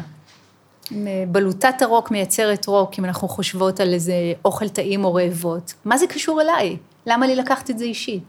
[1.28, 4.14] בלוטת הרוק מייצרת רוק, אם אנחנו חושבות על איזה
[4.44, 6.76] אוכל טעים או רעבות, מה זה קשור אליי?
[7.06, 8.20] למה לי לקחת את זה אישי?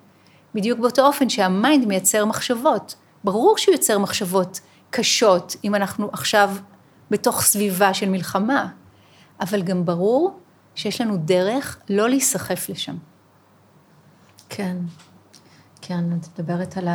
[0.55, 2.95] בדיוק באותו אופן שה mind מייצר מחשבות.
[3.23, 4.59] ברור שהוא יוצר מחשבות
[4.91, 6.55] קשות, אם אנחנו עכשיו
[7.11, 8.67] בתוך סביבה של מלחמה,
[9.39, 10.39] אבל גם ברור
[10.75, 12.97] שיש לנו דרך לא להיסחף לשם.
[14.49, 14.77] כן,
[15.81, 16.87] כן, את מדברת על.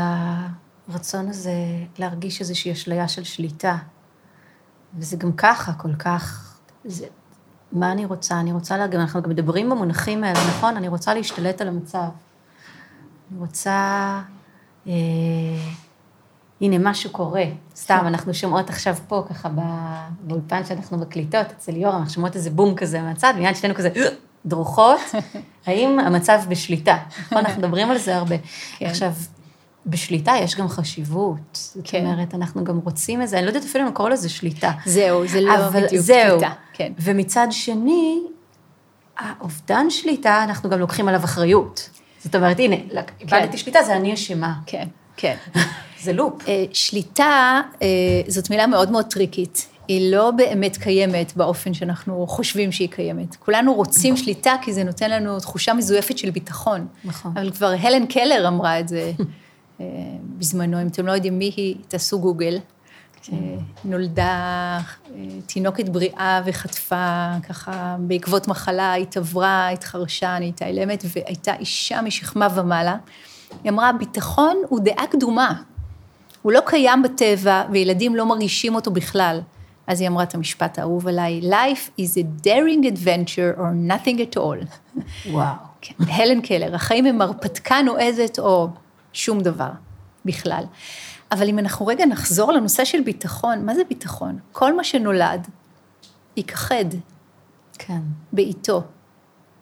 [0.89, 1.53] הרצון הזה
[1.99, 3.77] להרגיש איזושהי אשליה של שליטה.
[4.95, 7.07] וזה גם ככה כל כך, זה,
[7.73, 8.41] מה אני רוצה?
[8.41, 10.77] אני רוצה להגיד, אנחנו גם מדברים במונחים האלה, נכון?
[10.77, 12.09] אני רוצה להשתלט על המצב.
[13.31, 14.21] אני רוצה,
[14.87, 14.93] אה,
[16.61, 17.45] הנה, משהו קורה.
[17.77, 19.49] סתם, אנחנו שומעות עכשיו פה, ככה
[20.21, 23.89] באולפן שאנחנו בקליטות, אצל יורם, אנחנו שומעות איזה בום כזה מהצד, מיד שתינו כזה
[24.47, 25.01] דרוכות.
[25.67, 26.97] האם המצב בשליטה?
[27.27, 28.37] נכון, אנחנו מדברים על זה הרבה.
[28.79, 28.87] כן.
[28.87, 29.13] עכשיו,
[29.87, 31.39] בשליטה יש גם חשיבות.
[31.53, 32.07] זאת כן.
[32.07, 34.73] אומרת, אנחנו גם רוצים איזה, אני לא יודעת אפילו אם לקרוא לזה שליטה.
[34.87, 36.41] זהו, זה לא בדיוק זהו.
[36.41, 36.55] שליטה.
[36.73, 36.93] כן.
[37.01, 38.23] ומצד שני,
[39.19, 41.91] האובדן שליטה, אנחנו גם לוקחים עליו אחריות.
[42.25, 42.77] זאת אומרת, הנה,
[43.21, 43.57] איבדתי כן.
[43.57, 44.55] שליטה, זה אני אשמה.
[44.67, 45.37] כן, כן.
[46.03, 46.49] זה לופ.
[46.49, 47.89] אה, שליטה אה,
[48.29, 49.69] זאת מילה מאוד מאוד טריקית.
[49.89, 53.37] היא לא באמת קיימת באופן שאנחנו חושבים שהיא קיימת.
[53.37, 54.25] כולנו רוצים נכון.
[54.25, 56.87] שליטה כי זה נותן לנו תחושה מזויפת של ביטחון.
[57.05, 57.33] נכון.
[57.35, 59.13] אבל כבר הלן קלר אמרה את זה
[60.39, 62.59] בזמנו, אם אתם לא יודעים מי היא, תעשו גוגל.
[63.23, 63.37] כן.
[63.85, 64.81] נולדה
[65.47, 72.97] תינוקת בריאה וחטפה ככה בעקבות מחלה, התעברה, התחרשה, נהייתה אילמת, והייתה אישה משכמה ומעלה.
[73.65, 75.63] היא אמרה, ביטחון הוא דעה קדומה.
[76.47, 79.41] הוא לא קיים בטבע, וילדים לא מרגישים אותו בכלל.
[79.87, 84.37] אז היא אמרה את המשפט האהוב עליי, Life is a daring adventure or nothing at
[84.37, 84.67] all.
[85.31, 85.55] וואו.
[85.81, 88.69] כן, הלן קלר, החיים הם הרפתקה נועזת או
[89.13, 89.71] שום דבר
[90.25, 90.65] בכלל.
[91.33, 94.39] אבל אם אנחנו רגע נחזור לנושא של ביטחון, מה זה ביטחון?
[94.53, 95.47] כל מה שנולד
[96.37, 96.85] ייכחד.
[97.79, 98.01] כן.
[98.33, 98.83] בעיתו.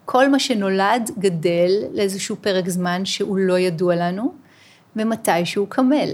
[0.05, 4.33] כל מה שנולד גדל לאיזשהו פרק זמן שהוא לא ידוע לנו,
[4.95, 6.09] ומתי שהוא קמל.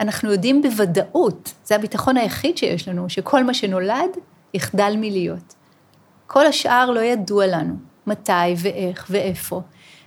[0.00, 4.10] אנחנו יודעים בוודאות, זה הביטחון היחיד שיש לנו, שכל מה שנולד
[4.54, 5.54] יחדל מלהיות.
[6.26, 7.74] כל השאר לא ידוע לנו,
[8.06, 9.60] מתי ואיך ואיפה.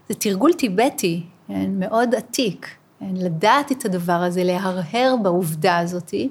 [0.09, 6.29] זה תרגול טיבטי, כן, מאוד עתיק, כן, לדעת את הדבר הזה, להרהר בעובדה הזאתי,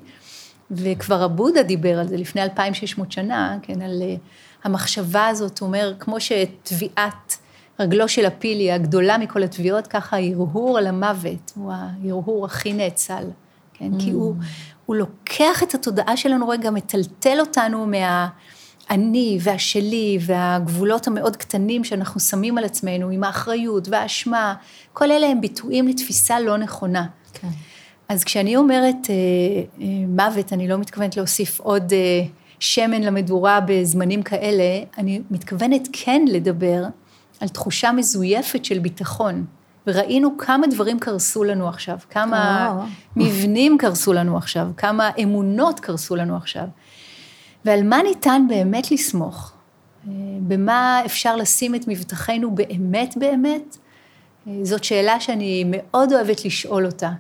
[0.71, 4.15] וכבר הבודה דיבר על זה לפני 2,600 שנה, כן, על אה,
[4.65, 7.39] המחשבה הזאת, הוא אומר, כמו שטביעת
[7.81, 13.25] רגלו של הפיל היא הגדולה מכל התביעות, ככה ההרהור על המוות הוא ההרהור הכי נאצל,
[13.79, 13.91] כן?
[13.95, 14.03] Mm.
[14.03, 14.35] כי הוא,
[14.87, 22.59] הוא לוקח את התודעה שלנו רגע, מטלטל אותנו מהאני והשלי והגבולות המאוד קטנים שאנחנו שמים
[22.59, 24.55] על עצמנו, עם האחריות והאשמה,
[24.93, 27.07] כל אלה הם ביטויים לתפיסה לא נכונה.
[27.33, 27.49] כן.
[28.09, 29.15] אז כשאני אומרת אה,
[29.81, 32.23] אה, מוות, אני לא מתכוונת להוסיף עוד אה,
[32.61, 36.85] שמן למדורה בזמנים כאלה, אני מתכוונת כן לדבר
[37.41, 39.45] על תחושה מזויפת של ביטחון.
[39.89, 42.87] וראינו כמה דברים קרסו לנו עכשיו, כמה.
[43.17, 46.65] מבנים קרסו לנו עכשיו, כמה אמונות קרסו לנו עכשיו.
[47.65, 49.53] ועל מה ניתן באמת לסמוך?
[50.09, 53.77] אה, במה אפשר לשים את מבטחנו באמת באמת?
[54.49, 57.11] אה, זאת שאלה שאני מאוד אוהבת לשאול אותה.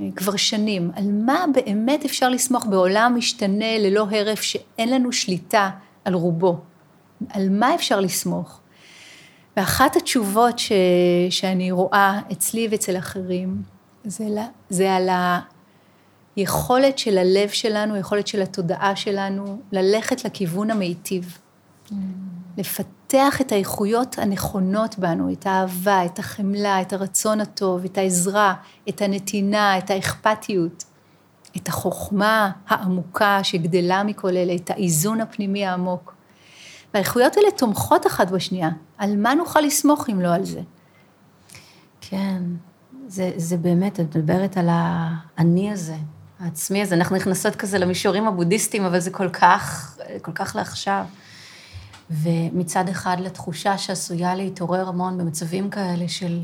[0.00, 5.70] אה, כבר שנים, על מה באמת אפשר לסמוך בעולם משתנה ללא הרף שאין לנו שליטה
[6.04, 6.58] על רובו?
[7.30, 8.61] על מה אפשר לסמוך?
[9.56, 10.72] ואחת התשובות ש,
[11.30, 13.62] שאני רואה אצלי ואצל אחרים,
[14.04, 14.24] זה,
[14.70, 15.08] זה על
[16.36, 21.38] היכולת של הלב שלנו, היכולת של התודעה שלנו, ללכת לכיוון המיטיב.
[21.88, 21.92] Mm.
[22.58, 28.54] לפתח את האיכויות הנכונות בנו, את האהבה, את החמלה, את הרצון הטוב, את העזרה,
[28.88, 30.84] את הנתינה, את האכפתיות,
[31.56, 36.14] את החוכמה העמוקה שגדלה מכל אלה, את האיזון הפנימי העמוק.
[36.94, 38.70] והאיכויות האלה תומכות אחת בשנייה.
[38.98, 40.60] על מה נוכל לסמוך אם לא על זה?
[42.00, 42.42] כן,
[43.06, 45.96] זה, זה באמת, את מדברת על האני הזה,
[46.40, 46.94] העצמי הזה.
[46.94, 51.04] אנחנו נכנסות כזה למישורים הבודהיסטיים, אבל זה כל כך, כל כך לעכשיו.
[52.10, 56.40] ומצד אחד לתחושה שעשויה להתעורר המון במצבים כאלה של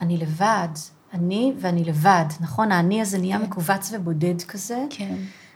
[0.00, 0.68] אני לבד,
[1.14, 2.72] אני ואני לבד, נכון?
[2.72, 3.44] האני הזה נהיה כן.
[3.44, 4.84] מכווץ ובודד כזה.
[4.90, 5.14] כן.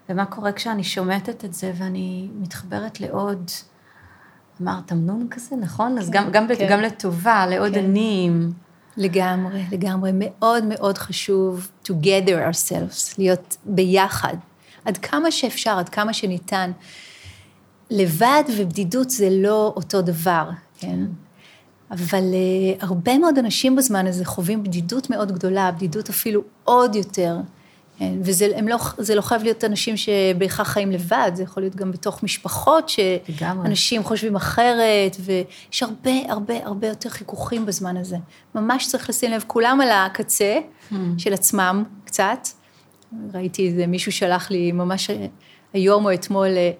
[0.08, 3.50] ומה קורה כשאני שומטת את זה ואני מתחברת לעוד,
[4.62, 5.92] אמרת אמנון כזה, נכון?
[5.92, 6.66] כן, אז גם, גם, כן.
[6.70, 7.84] גם לטובה, לעוד כן.
[7.84, 8.52] ענים.
[8.96, 10.10] לגמרי, לגמרי.
[10.14, 14.36] מאוד מאוד חשוב to gather ourselves, להיות ביחד.
[14.84, 16.72] עד כמה שאפשר, עד כמה שניתן.
[17.90, 20.98] לבד ובדידות זה לא אותו דבר, כן?
[21.90, 27.36] אבל uh, הרבה מאוד אנשים בזמן הזה חווים בדידות מאוד גדולה, בדידות אפילו עוד יותר.
[27.98, 28.12] כן?
[28.22, 28.76] וזה לא,
[29.14, 34.36] לא חייב להיות אנשים שבהכרח חיים לבד, זה יכול להיות גם בתוך משפחות, שאנשים חושבים
[34.36, 38.16] אחרת, ויש הרבה הרבה הרבה יותר חיכוכים בזמן הזה.
[38.54, 40.58] ממש צריך לשים לב, כולם על הקצה
[40.90, 40.94] hmm.
[41.18, 42.48] של עצמם קצת.
[43.34, 45.10] ראיתי איזה מישהו שלח לי ממש
[45.72, 46.70] היום או אתמול, אה,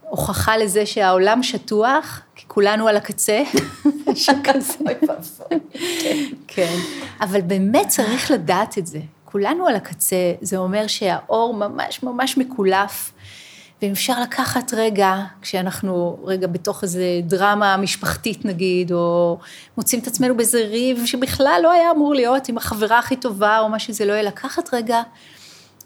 [0.00, 3.42] הוכחה לזה שהעולם שטוח, כי כולנו על הקצה,
[4.06, 4.74] משהו כזה.
[6.46, 6.76] כן,
[7.20, 9.00] אבל באמת צריך לדעת את זה.
[9.30, 13.12] כולנו על הקצה, זה אומר שהאור ממש ממש מקולף,
[13.82, 19.38] ואם אפשר לקחת רגע, כשאנחנו רגע בתוך איזה דרמה משפחתית נגיד, או
[19.76, 23.68] מוצאים את עצמנו באיזה ריב שבכלל לא היה אמור להיות עם החברה הכי טובה, או
[23.68, 25.02] מה שזה לא יהיה, לקחת רגע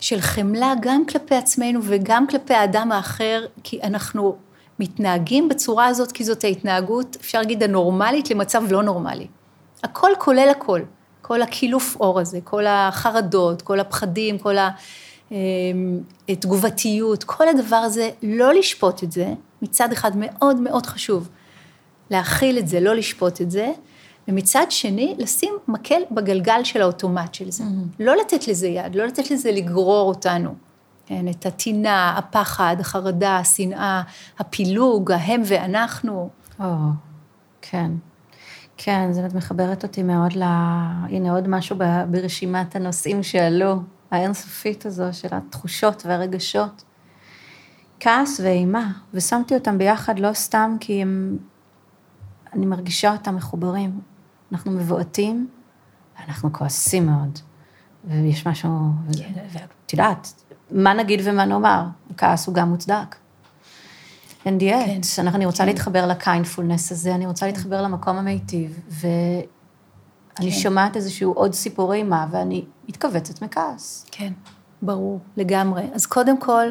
[0.00, 4.36] של חמלה גם כלפי עצמנו וגם כלפי האדם האחר, כי אנחנו
[4.78, 9.26] מתנהגים בצורה הזאת, כי זאת ההתנהגות, אפשר להגיד, הנורמלית למצב לא נורמלי.
[9.82, 10.80] הכל כולל הכל.
[11.30, 14.54] כל הקילוף אור הזה, כל החרדות, כל הפחדים, כל
[16.28, 21.28] התגובתיות, כל הדבר הזה, לא לשפוט את זה, מצד אחד מאוד מאוד חשוב
[22.10, 23.72] להכיל את זה, לא לשפוט את זה,
[24.28, 27.64] ומצד שני, לשים מקל בגלגל של האוטומט של זה.
[27.64, 28.02] Mm-hmm.
[28.02, 30.54] לא לתת לזה יד, לא לתת לזה לגרור אותנו.
[31.06, 34.02] כן, את הטינה, הפחד, החרדה, השנאה,
[34.38, 36.30] הפילוג, ההם ואנחנו.
[36.60, 36.74] או,
[37.62, 37.90] כן.
[38.82, 40.42] כן, זה מחברת אותי מאוד ל...
[41.10, 41.76] הנה עוד משהו
[42.10, 46.84] ברשימת הנושאים שעלו, האינסופית הזו של התחושות והרגשות.
[48.00, 51.38] כעס ואימה, ושמתי אותם ביחד לא סתם כי הם...
[52.52, 54.00] אני מרגישה אותם מחוברים.
[54.52, 55.48] אנחנו מבועטים,
[56.18, 57.38] ואנחנו כועסים מאוד.
[58.04, 58.70] ויש משהו,
[59.18, 59.32] כן.
[59.52, 61.84] ואת יודעת, מה נגיד ומה נאמר?
[62.10, 63.16] הכעס הוא גם מוצדק.
[64.46, 64.86] אין דיאט.
[65.16, 65.26] כן.
[65.26, 65.68] אני רוצה כן.
[65.68, 67.46] להתחבר לקיינדפולנס הזה, אני רוצה.
[67.46, 69.46] להתחבר למקום המיטיב, ואני
[70.38, 70.50] כן.
[70.50, 74.06] שומעת איזשהו עוד סיפור אימה, ואני מתכווצת מכעס.
[74.10, 74.32] כן,
[74.82, 75.82] ברור, לגמרי.
[75.94, 76.66] אז קודם כל,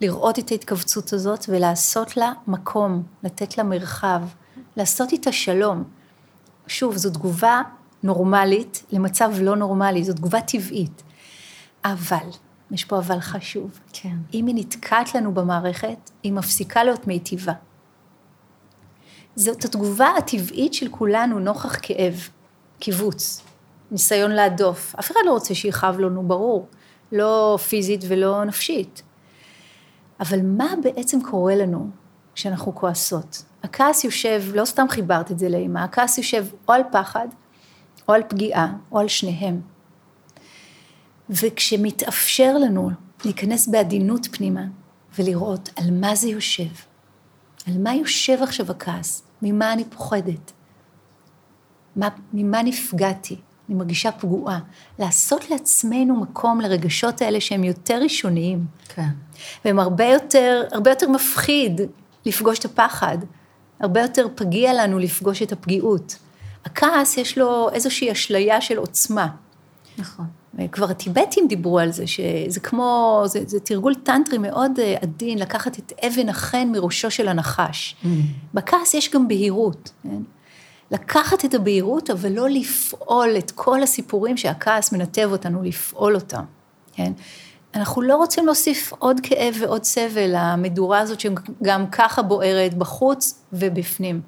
[0.00, 4.22] לראות את ההתכווצות הזאת ולעשות לה מקום, לתת לה מרחב,
[4.76, 5.84] לעשות איתה שלום.
[6.66, 7.62] שוב, זו תגובה
[8.02, 11.02] נורמלית למצב לא נורמלי, זו תגובה טבעית.
[11.84, 12.26] אבל,
[12.72, 13.80] יש פה אבל חשוב.
[13.92, 14.16] כן.
[14.34, 17.52] אם היא נתקעת לנו במערכת, היא מפסיקה להיות מיטיבה.
[19.36, 22.28] זאת התגובה הטבעית של כולנו נוכח כאב,
[22.78, 23.42] קיבוץ,
[23.90, 24.94] ניסיון להדוף.
[24.98, 26.66] אף אחד לא רוצה שיכאב לנו, ברור.
[27.12, 29.02] לא פיזית ולא נפשית.
[30.20, 31.90] אבל מה בעצם קורה לנו
[32.34, 33.42] כשאנחנו כועסות?
[33.62, 37.28] הכעס יושב, לא סתם חיברת את זה לאימה, הכעס יושב או על פחד,
[38.08, 39.60] או על פגיעה, או על שניהם.
[41.30, 42.90] וכשמתאפשר לנו
[43.24, 44.64] להיכנס בעדינות פנימה
[45.18, 46.72] ולראות על מה זה יושב,
[47.66, 50.52] על מה יושב עכשיו הכעס, ממה אני פוחדת,
[51.96, 53.36] מה, ממה נפגעתי,
[53.68, 54.58] אני מרגישה פגועה,
[54.98, 58.66] לעשות לעצמנו מקום לרגשות האלה שהם יותר ראשוניים.
[58.88, 59.08] כן.
[59.64, 61.80] והם הרבה יותר, הרבה יותר מפחיד
[62.26, 63.18] לפגוש את הפחד,
[63.80, 66.16] הרבה יותר פגיע לנו לפגוש את הפגיעות.
[66.64, 69.28] הכעס יש לו איזושהי אשליה של עוצמה.
[69.98, 70.26] נכון.
[70.72, 75.78] כבר הטיבטים דיברו על זה, שזה כמו, זה, זה תרגול טנטרי מאוד אה, עדין, לקחת
[75.78, 77.96] את אבן החן מראשו של הנחש.
[78.02, 78.06] Mm.
[78.54, 80.22] בכעס יש גם בהירות, כן?
[80.90, 86.44] לקחת את הבהירות, אבל לא לפעול את כל הסיפורים שהכעס מנתב אותנו לפעול אותם,
[86.92, 87.12] כן?
[87.74, 94.20] אנחנו לא רוצים להוסיף עוד כאב ועוד סבל למדורה הזאת שגם ככה בוערת בחוץ ובפנים.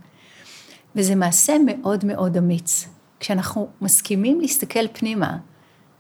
[0.97, 2.89] וזה מעשה מאוד מאוד אמיץ.
[3.21, 5.37] כשאנחנו מסכימים להסתכל פנימה,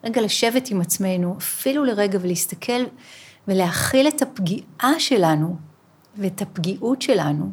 [0.04, 2.84] רגע לשבת עם עצמנו, אפילו לרגע ולהסתכל
[3.48, 5.56] ולהכיל את הפגיעה שלנו
[6.16, 7.50] ואת הפגיעות שלנו,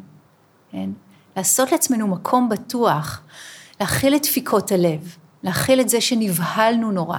[0.70, 0.90] כן?
[1.36, 3.22] לעשות לעצמנו מקום בטוח,
[3.80, 7.18] להכיל את דפיקות הלב, להכיל את זה שנבהלנו נורא,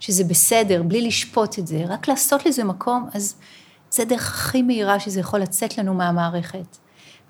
[0.00, 3.34] שזה בסדר, בלי לשפוט את זה, רק לעשות לזה מקום, אז
[3.90, 6.76] זה הדרך הכי מהירה שזה יכול לצאת לנו מהמערכת.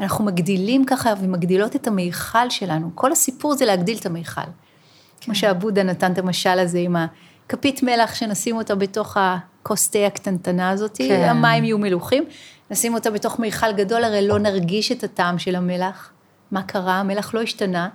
[0.01, 2.91] אנחנו מגדילים ככה ומגדילות את המיכל שלנו.
[2.95, 4.41] כל הסיפור זה להגדיל את המיכל.
[4.41, 4.51] כן.
[5.21, 6.97] כמו שעבודה נתן את המשל הזה עם
[7.49, 11.29] הכפית מלח, שנשים אותה בתוך הכוס תה הקטנטנה הזאת, כן.
[11.29, 12.25] המים יהיו מלוכים,
[12.71, 16.13] נשים אותה בתוך מיכל גדול, הרי לא נרגיש את הטעם של המלח.
[16.51, 16.95] מה קרה?
[16.95, 17.89] המלח לא השתנה.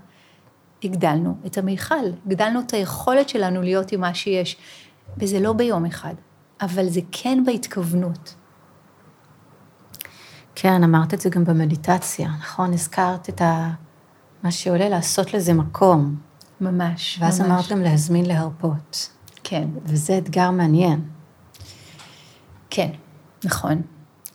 [0.83, 4.57] הגדלנו את המיכל, הגדלנו את היכולת שלנו להיות עם מה שיש.
[5.17, 6.13] וזה לא ביום אחד,
[6.61, 8.35] אבל זה כן בהתכוונות.
[10.55, 12.73] כן, אמרת את זה גם במדיטציה, נכון?
[12.73, 13.69] הזכרת את ה...
[14.43, 16.15] מה שעולה לעשות לזה מקום.
[16.61, 17.49] ממש, ואז ממש.
[17.49, 19.09] אמרת גם להזמין להרפות.
[19.43, 19.67] כן.
[19.85, 21.01] וזה אתגר מעניין.
[22.69, 22.89] כן,
[23.43, 23.81] נכון.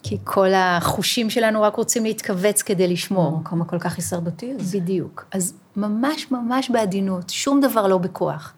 [0.03, 3.37] כי כל החושים שלנו רק רוצים להתכווץ כדי לשמור.
[3.37, 4.81] המקום הכל כך הישרדותי הזה.
[4.81, 5.27] בדיוק.
[5.33, 8.55] אז ממש ממש בעדינות, שום דבר לא בכוח.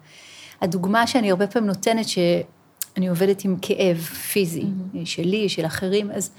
[0.60, 3.96] הדוגמה שאני הרבה פעמים נותנת, שאני עובדת עם כאב
[4.32, 4.98] פיזי, mm-hmm.
[5.04, 6.30] שלי, של אחרים, אז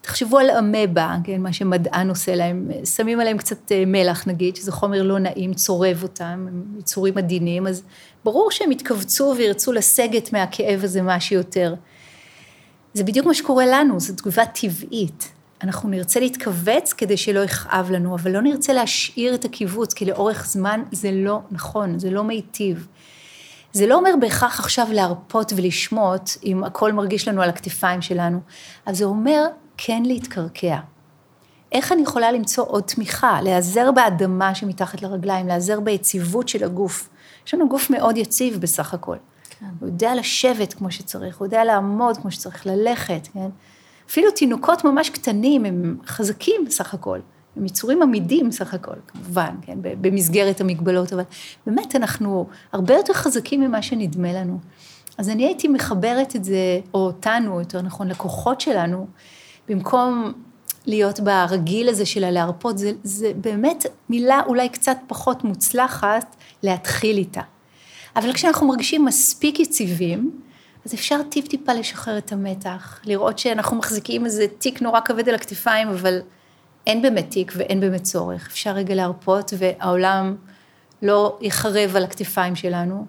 [0.00, 4.72] תחשבו על אמבה, כן, מה שמדען עושה להם, שמים עליהם קצת אה, מלח נגיד, שזה
[4.72, 7.82] חומר לא נעים, צורב אותם, הם יצורים עדינים, אז
[8.24, 11.74] ברור שהם יתכווצו וירצו לסגת מהכאב הזה מה שיותר.
[12.94, 15.32] זה בדיוק מה שקורה לנו, זו תגובה טבעית.
[15.62, 20.46] אנחנו נרצה להתכווץ כדי שלא יכאב לנו, אבל לא נרצה להשאיר את הקיבוץ, כי לאורך
[20.46, 22.86] זמן זה לא נכון, זה לא מיטיב.
[23.72, 28.40] זה לא אומר בהכרח עכשיו להרפות ולשמוט, אם הכל מרגיש לנו על הכתפיים שלנו,
[28.86, 29.46] אבל זה אומר
[29.78, 30.78] כן להתקרקע.
[31.72, 37.08] איך אני יכולה למצוא עוד תמיכה, להיעזר באדמה שמתחת לרגליים, להיעזר ביציבות של הגוף.
[37.46, 39.16] יש לנו גוף מאוד יציב בסך הכל.
[39.50, 39.66] כן.
[39.80, 43.48] הוא יודע לשבת כמו שצריך, הוא יודע לעמוד כמו שצריך, ללכת, כן?
[44.10, 47.18] אפילו תינוקות ממש קטנים הם חזקים בסך הכל.
[47.56, 51.22] הם יצורים עמידים סך הכל, כמובן, כן, במסגרת המגבלות, אבל
[51.66, 54.58] באמת אנחנו הרבה יותר חזקים ממה שנדמה לנו.
[55.18, 59.06] אז אני הייתי מחברת את זה, או אותנו, יותר נכון, לקוחות שלנו,
[59.68, 60.32] במקום
[60.86, 67.42] להיות ברגיל הזה של הלהרפות, זה, זה באמת מילה אולי קצת פחות מוצלחת להתחיל איתה.
[68.16, 70.40] אבל כשאנחנו מרגישים מספיק יציבים,
[70.84, 75.88] אז אפשר טיפ-טיפה לשחרר את המתח, לראות שאנחנו מחזיקים איזה תיק נורא כבד על הכתפיים,
[75.88, 76.18] אבל
[76.86, 78.46] אין באמת תיק ואין באמת צורך.
[78.46, 80.36] אפשר רגע להרפות והעולם
[81.02, 83.06] לא יחרב על הכתפיים שלנו.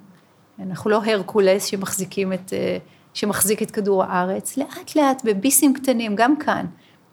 [0.60, 2.78] אנחנו לא הרקולס שמחזיקים את, אה,
[3.14, 6.66] שמחזיק את כדור הארץ, לאט לאט בביסים קטנים, גם כאן,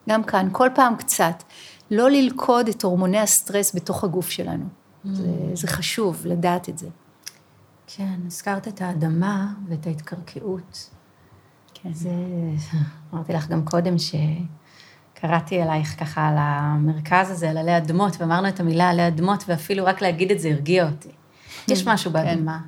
[0.09, 1.42] גם כאן, כל פעם קצת.
[1.90, 4.64] לא ללכוד את הורמוני הסטרס בתוך הגוף שלנו.
[4.64, 5.09] Mm.
[5.12, 6.88] זה, זה חשוב לדעת את זה.
[7.86, 10.90] כן, הזכרת את האדמה ואת ההתקרקעות.
[11.74, 11.92] כן.
[11.92, 12.11] זה,
[13.14, 18.61] אמרתי לך גם קודם שקראתי אלייך ככה על המרכז הזה, על עלי אדמות, ואמרנו את
[18.61, 21.09] המילה עלי אדמות, ואפילו רק להגיד את זה הרגיע אותי.
[21.68, 21.92] יש כן.
[21.92, 22.59] משהו באדמה.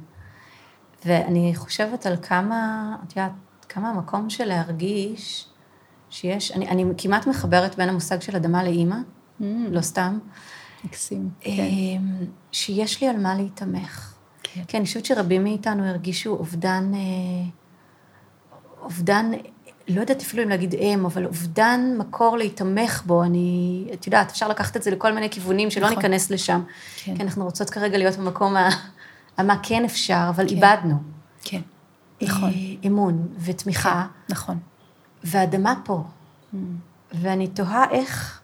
[1.00, 1.10] כן.
[1.10, 3.32] ואני חושבת על כמה, את יודעת,
[3.68, 5.48] כמה המקום של להרגיש
[6.10, 8.96] שיש, אני, אני כמעט מחברת בין המושג של אדמה לאימא,
[9.40, 9.44] mm.
[9.70, 10.18] לא סתם.
[10.84, 11.30] מקסים.
[11.40, 11.52] כן.
[12.52, 14.14] שיש לי על מה להיתמך.
[14.42, 14.64] כן.
[14.64, 17.50] כי אני חושבת שרבים מאיתנו הרגישו אובדן, אה,
[18.82, 19.30] אובדן,
[19.88, 23.22] לא יודעת אפילו אם להגיד אם, אבל אובדן מקור להיתמך בו.
[23.22, 25.96] אני, את יודעת, אפשר לקחת את זה לכל מיני כיוונים, שלא נכון.
[25.96, 26.62] ניכנס לשם.
[26.96, 27.16] כן.
[27.16, 28.56] כי אנחנו רוצות כרגע להיות במקום
[29.38, 30.54] המה כן אפשר, אבל כן.
[30.54, 30.94] איבדנו.
[31.42, 31.60] כן,
[32.22, 32.52] נכון.
[32.86, 34.06] אמון ותמיכה.
[34.26, 34.58] כן, נכון.
[35.24, 36.04] והאדמה פה.
[36.04, 36.56] Mm.
[37.12, 38.40] ואני תוהה איך...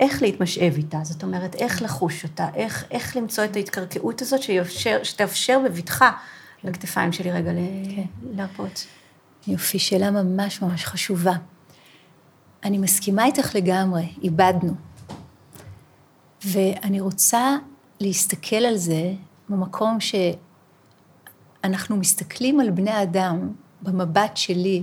[0.00, 4.98] איך להתמשאב איתה, זאת אומרת, איך לחוש אותה, איך, איך למצוא את ההתקרקעות הזאת שיאפשר,
[5.02, 6.10] שתאפשר בבטחה
[6.64, 7.50] לכתפיים שלי רגע
[7.96, 8.02] כן.
[8.32, 8.86] להרפות.
[9.46, 11.32] יופי, שאלה ממש ממש חשובה.
[12.64, 14.74] אני מסכימה איתך לגמרי, איבדנו.
[16.44, 17.56] ואני רוצה
[18.00, 19.12] להסתכל על זה
[19.50, 24.82] במקום שאנחנו מסתכלים על בני אדם במבט שלי,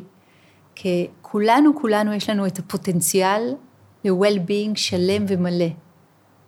[0.75, 3.55] כי כולנו, כולנו יש לנו את הפוטנציאל
[4.03, 5.69] ל-well-being שלם ומלא.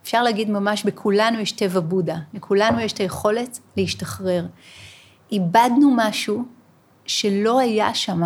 [0.04, 4.46] אפשר להגיד ממש, בכולנו יש טבע בודה, לכולנו יש את היכולת להשתחרר.
[5.32, 6.46] איבדנו משהו
[7.06, 8.22] שלא היה שם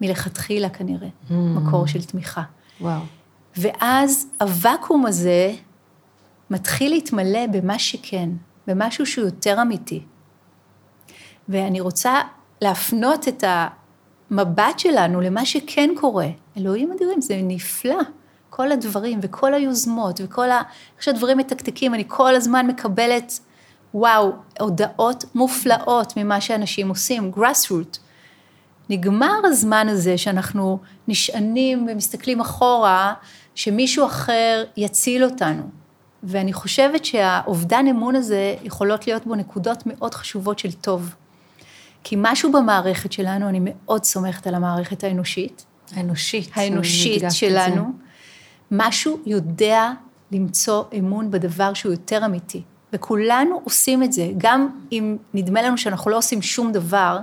[0.00, 1.32] מלכתחילה כנראה, mm.
[1.32, 2.42] מקור של תמיכה.
[2.80, 3.00] וואו.
[3.56, 5.54] ואז הוואקום הזה
[6.50, 8.30] מתחיל להתמלא במה שכן,
[8.66, 10.02] במשהו שהוא יותר אמיתי.
[11.48, 12.20] ואני רוצה
[12.60, 16.28] להפנות את המבט שלנו למה שכן קורה.
[16.56, 18.02] אלוהים אדירים, זה נפלא.
[18.50, 20.62] כל הדברים וכל היוזמות וכל ה...
[20.94, 23.38] איך שהדברים מתקתקים, אני כל הזמן מקבלת,
[23.94, 27.98] וואו, הודעות מופלאות ממה שאנשים עושים, grassroot.
[28.90, 33.14] נגמר הזמן הזה שאנחנו נשענים ומסתכלים אחורה,
[33.54, 35.83] שמישהו אחר יציל אותנו.
[36.24, 41.14] ואני חושבת שהאובדן אמון הזה, יכולות להיות בו נקודות מאוד חשובות של טוב.
[42.04, 45.64] כי משהו במערכת שלנו, אני מאוד סומכת על המערכת האנושית.
[45.92, 46.50] האנושית.
[46.54, 47.92] האנושית שלנו.
[48.70, 49.90] משהו יודע
[50.32, 52.62] למצוא אמון בדבר שהוא יותר אמיתי.
[52.92, 57.18] וכולנו עושים את זה, גם אם נדמה לנו שאנחנו לא עושים שום דבר,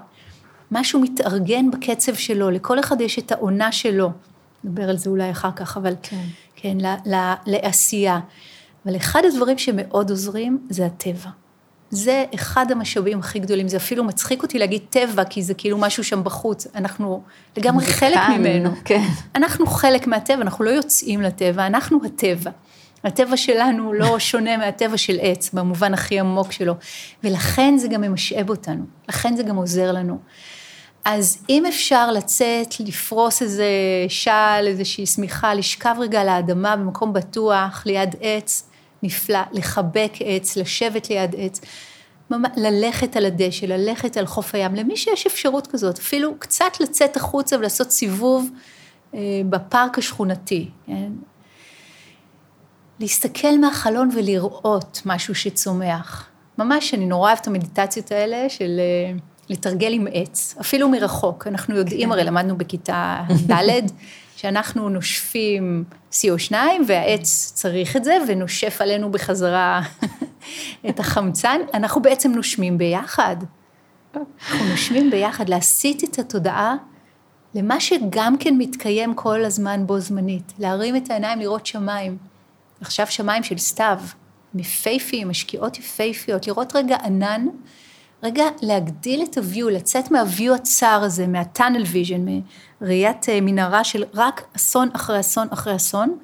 [0.72, 4.12] משהו מתארגן בקצב שלו, לכל אחד יש את העונה שלו.
[4.64, 6.26] נדבר על זה אולי אחר כך, אבל כן,
[6.56, 8.20] כן ל, ל, לעשייה.
[8.86, 11.30] אבל אחד הדברים שמאוד עוזרים זה הטבע.
[11.92, 16.04] זה אחד המשאבים הכי גדולים, זה אפילו מצחיק אותי להגיד טבע, כי זה כאילו משהו
[16.04, 17.24] שם בחוץ, אנחנו
[17.58, 18.70] לגמרי חלק כאן, ממנו.
[18.86, 19.08] כן.
[19.36, 22.52] אנחנו חלק מהטבע, אנחנו לא יוצאים לטבע, אנחנו הטבע.
[23.04, 26.74] הטבע שלנו לא שונה מהטבע של עץ, במובן הכי עמוק שלו,
[27.24, 30.18] ולכן זה גם ממשאב אותנו, לכן זה גם עוזר לנו.
[31.06, 33.66] אז אם אפשר לצאת, לפרוס איזה
[34.08, 38.71] שעל, איזושהי שמיכה, לשכב רגע על האדמה במקום בטוח, ליד עץ,
[39.04, 41.62] נפלא, לחבק עץ, לשבת ליד עץ,
[42.58, 47.58] ללכת על הדשא, ללכת על חוף הים, למי שיש אפשרות כזאת, אפילו קצת לצאת החוצה
[47.58, 48.50] ולעשות סיבוב
[49.14, 51.12] אה, בפארק השכונתי, כן?
[53.00, 56.28] להסתכל מהחלון ולראות משהו שצומח.
[56.58, 59.14] ממש, אני נורא אוהבת את המדיטציות האלה של אה,
[59.50, 61.48] לתרגל עם עץ, אפילו מרחוק.
[61.48, 62.12] אנחנו יודעים.
[62.12, 63.54] הרי למדנו בכיתה ד',
[64.42, 66.54] שאנחנו נושפים CO2
[66.88, 69.82] והעץ צריך את זה ונושף עלינו בחזרה
[70.90, 73.36] את החמצן, אנחנו בעצם נושמים ביחד.
[74.16, 76.76] אנחנו נושמים ביחד, להסיט את התודעה
[77.56, 82.18] למה שגם כן מתקיים כל הזמן בו זמנית, להרים את העיניים, לראות שמיים.
[82.82, 84.00] עכשיו שמיים של סתיו,
[84.56, 87.48] יפייפיים, משקיעות יפייפיות, לראות רגע ענן
[88.24, 92.26] רגע להגדיל את ה view, לצאת מה view הצר הזה, מה tunnel vision,
[92.82, 96.18] מראיית אה, מנהרה של רק אסון אחרי אסון אחרי אסון,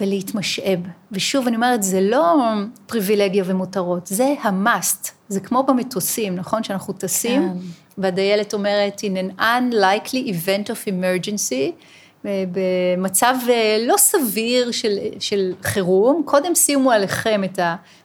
[0.00, 0.78] ולהתמשאב.
[1.12, 2.42] ושוב, אני אומרת, זה לא
[2.86, 5.10] פריבילגיה ומותרות, זה המאסט.
[5.28, 6.62] זה כמו במטוסים, נכון?
[6.62, 7.58] שאנחנו טסים, כן.
[7.98, 11.84] והדיילת אומרת, in an unlikely event of emergency,
[12.24, 17.58] במצב אה, לא סביר של, של חירום, קודם שימו עליכם את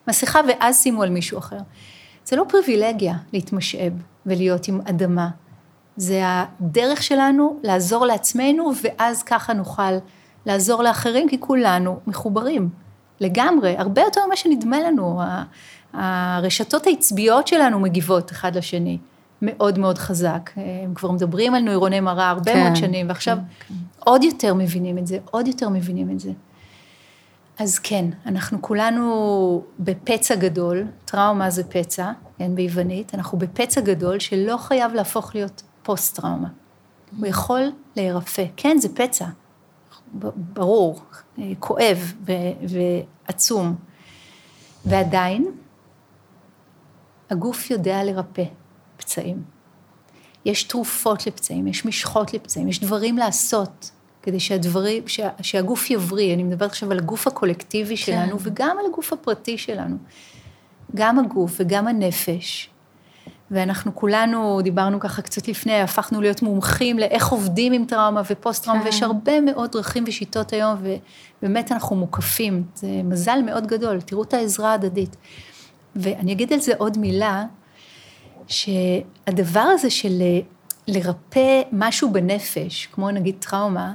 [0.06, 1.56] המסכה ואז שימו על מישהו אחר.
[2.30, 3.92] זה לא פריבילגיה להתמשאב
[4.26, 5.28] ולהיות עם אדמה.
[5.96, 9.92] זה הדרך שלנו לעזור לעצמנו, ואז ככה נוכל
[10.46, 12.68] לעזור לאחרים, כי כולנו מחוברים
[13.20, 15.20] לגמרי, הרבה יותר ממה שנדמה לנו.
[15.92, 18.98] הרשתות העצביות שלנו מגיבות אחד לשני.
[19.42, 20.50] מאוד מאוד חזק.
[20.56, 23.74] הם כבר מדברים על נוירוני מראה הרבה כן, מאוד שנים, ועכשיו כן, כן.
[23.98, 26.30] עוד יותר מבינים את זה, עוד יותר מבינים את זה.
[27.60, 34.56] אז כן, אנחנו כולנו בפצע גדול, טראומה זה פצע, כן, ביוונית, אנחנו בפצע גדול שלא
[34.56, 36.48] חייב להפוך להיות פוסט-טראומה.
[37.18, 37.60] הוא יכול
[37.96, 38.44] להירפא.
[38.56, 39.26] כן, זה פצע,
[40.34, 41.00] ברור,
[41.58, 42.12] כואב
[42.68, 43.76] ועצום.
[44.86, 45.46] ועדיין,
[47.30, 48.44] הגוף יודע לרפא.
[48.96, 49.42] פצעים.
[50.44, 53.90] יש תרופות לפצעים, יש משחות לפצעים, יש דברים לעשות
[54.22, 56.34] כדי שהדברים, שה, שהגוף יבריא.
[56.34, 58.02] אני מדברת עכשיו על הגוף הקולקטיבי כן.
[58.02, 59.96] שלנו וגם על הגוף הפרטי שלנו.
[60.94, 62.70] גם הגוף וגם הנפש.
[63.50, 68.86] ואנחנו כולנו, דיברנו ככה קצת לפני, הפכנו להיות מומחים לאיך עובדים עם טראומה ופוסט-טראומה, כן.
[68.86, 70.76] ויש הרבה מאוד דרכים ושיטות היום,
[71.42, 72.64] ובאמת אנחנו מוקפים.
[72.74, 75.16] זה מזל מאוד גדול, תראו את העזרה ההדדית.
[75.96, 77.44] ואני אגיד על זה עוד מילה,
[78.46, 80.40] שהדבר הזה של אה,
[80.88, 83.92] לרפא משהו בנפש, כמו נגיד טראומה,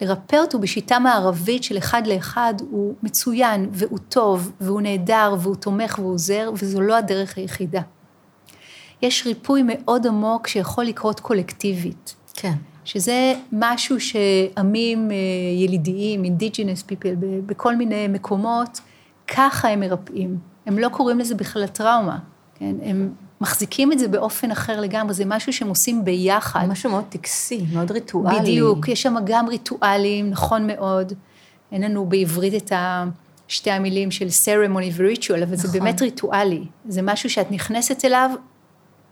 [0.00, 5.98] לרפא אותו בשיטה מערבית של אחד לאחד הוא מצוין והוא טוב והוא נהדר והוא תומך
[5.98, 7.80] והוא עוזר וזו לא הדרך היחידה.
[9.02, 12.14] יש ריפוי מאוד עמוק שיכול לקרות קולקטיבית.
[12.34, 12.54] כן.
[12.84, 15.16] שזה משהו שעמים אה,
[15.56, 17.14] ילידיים, אינדיג'ינס פיפל,
[17.46, 18.80] בכל מיני מקומות,
[19.26, 20.38] ככה הם מרפאים.
[20.66, 22.18] הם לא קוראים לזה בכלל טראומה,
[22.54, 22.74] כן?
[22.82, 26.66] הם מחזיקים את זה באופן אחר לגמרי, זה משהו שהם עושים ביחד.
[26.68, 28.40] משהו מאוד טקסי, מאוד ריטואלי.
[28.40, 31.12] בדיוק, יש שם גם ריטואלים, נכון מאוד.
[31.72, 32.72] אין לנו בעברית את
[33.48, 35.56] שתי המילים של ceremony ו-ritual, אבל נכון.
[35.56, 36.64] זה באמת ריטואלי.
[36.88, 38.30] זה משהו שאת נכנסת אליו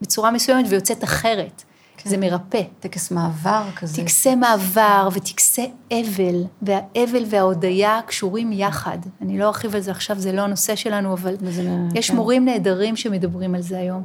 [0.00, 1.62] בצורה מסוימת ויוצאת אחרת.
[1.98, 2.10] כן.
[2.10, 2.62] זה מרפא.
[2.80, 4.02] טקס מעבר כזה.
[4.02, 8.98] טקסי מעבר וטקסי אבל, והאבל וההודיה קשורים יחד.
[9.22, 11.36] אני לא ארחיב על זה עכשיו, זה לא הנושא שלנו, אבל
[11.94, 12.16] יש כן.
[12.16, 14.02] מורים נהדרים שמדברים על זה היום.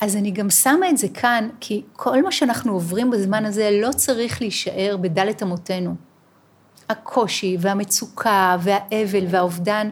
[0.00, 3.92] אז אני גם שמה את זה כאן, כי כל מה שאנחנו עוברים בזמן הזה לא
[3.92, 5.94] צריך להישאר בדלת אמותינו.
[6.88, 9.88] הקושי והמצוקה והאבל והאובדן,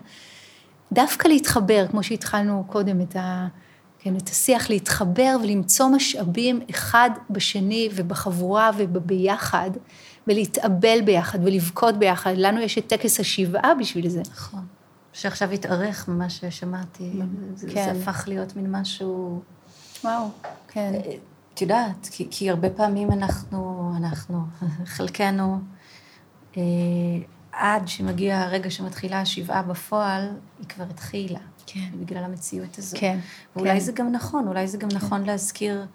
[0.92, 3.46] דווקא להתחבר, כמו שהתחלנו קודם את ה...
[4.05, 9.70] כן, את השיח להתחבר ולמצוא משאבים אחד בשני ובחבורה ובביחד,
[10.26, 12.34] ולהתאבל ביחד ולבכות ביחד.
[12.36, 14.22] לנו יש את טקס השבעה בשביל זה.
[14.30, 14.66] נכון.
[15.12, 17.12] שעכשיו התארך ממה ששמעתי.
[17.55, 17.94] זה, כן.
[17.94, 19.42] זה הפך להיות מין משהו...
[20.05, 20.28] וואו,
[20.68, 20.92] כן.
[20.94, 21.16] אה,
[21.55, 24.38] את יודעת, כי, כי הרבה פעמים אנחנו, אנחנו,
[24.96, 25.59] חלקנו,
[26.57, 26.62] אה,
[27.59, 30.28] עד שמגיע הרגע שמתחילה השבעה בפועל,
[30.59, 31.38] היא כבר התחילה.
[31.66, 31.80] כן.
[32.00, 33.00] בגלל המציאות הזאת.
[33.00, 33.18] כן.
[33.57, 33.78] ואולי כן.
[33.80, 34.96] זה גם נכון, אולי זה גם כן.
[34.96, 35.86] נכון להזכיר,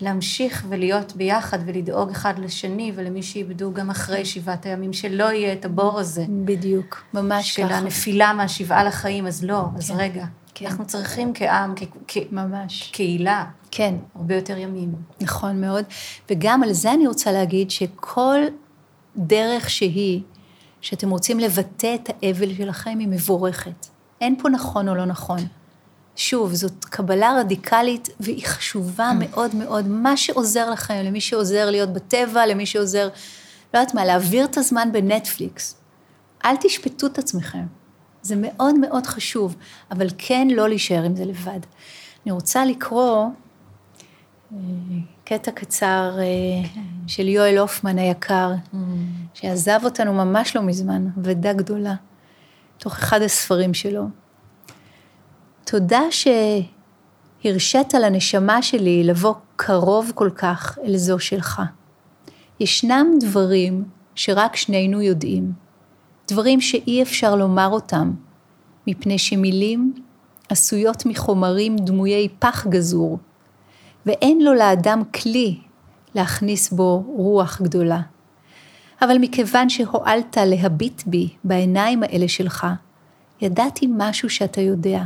[0.00, 5.64] להמשיך ולהיות ביחד ולדאוג אחד לשני ולמי שאיבדו גם אחרי שבעת הימים, שלא יהיה את
[5.64, 6.24] הבור הזה.
[6.44, 7.68] בדיוק, ממש של ככה.
[7.70, 9.76] של הנפילה מהשבעה לחיים, אז לא, כן.
[9.76, 10.24] אז רגע.
[10.54, 10.66] כן.
[10.66, 11.74] אנחנו צריכים כעם,
[12.08, 12.90] כ- ממש.
[12.92, 13.44] קהילה.
[13.70, 13.94] כן.
[14.14, 14.92] הרבה יותר ימים.
[15.20, 15.84] נכון מאוד.
[16.30, 18.40] וגם על זה אני רוצה להגיד שכל
[19.16, 20.22] דרך שהיא,
[20.82, 23.86] שאתם רוצים לבטא את האבל שלכם, היא מבורכת.
[24.20, 25.38] אין פה נכון או לא נכון.
[26.16, 29.14] שוב, זאת קבלה רדיקלית והיא חשובה mm.
[29.14, 29.88] מאוד מאוד.
[29.88, 33.08] מה שעוזר לכם, למי שעוזר להיות בטבע, למי שעוזר,
[33.74, 35.76] לא יודעת מה, להעביר את הזמן בנטפליקס.
[36.44, 37.66] אל תשפטו את עצמכם.
[38.22, 39.56] זה מאוד מאוד חשוב,
[39.90, 41.60] אבל כן לא להישאר עם זה לבד.
[42.24, 43.26] אני רוצה לקרוא
[44.52, 44.58] אה,
[45.24, 46.80] קטע קצר אה, כן.
[47.06, 48.76] של יואל הופמן היקר, mm.
[49.34, 51.94] שעזב אותנו ממש לא מזמן, אבדה גדולה.
[52.78, 54.08] תוך אחד הספרים שלו.
[55.64, 56.00] תודה
[57.44, 61.62] שהרשית לנשמה שלי לבוא קרוב כל כך אל זו שלך.
[62.60, 65.52] ישנם דברים שרק שנינו יודעים,
[66.28, 68.12] דברים שאי אפשר לומר אותם,
[68.86, 69.94] מפני שמילים
[70.48, 73.18] עשויות מחומרים דמויי פח גזור,
[74.06, 75.58] ואין לו לאדם כלי
[76.14, 78.00] להכניס בו רוח גדולה.
[79.02, 82.66] אבל מכיוון שהואלת להביט בי בעיניים האלה שלך,
[83.40, 85.02] ידעתי משהו שאתה יודע,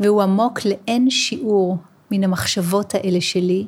[0.00, 1.76] והוא עמוק לאין שיעור
[2.10, 3.66] מן המחשבות האלה שלי,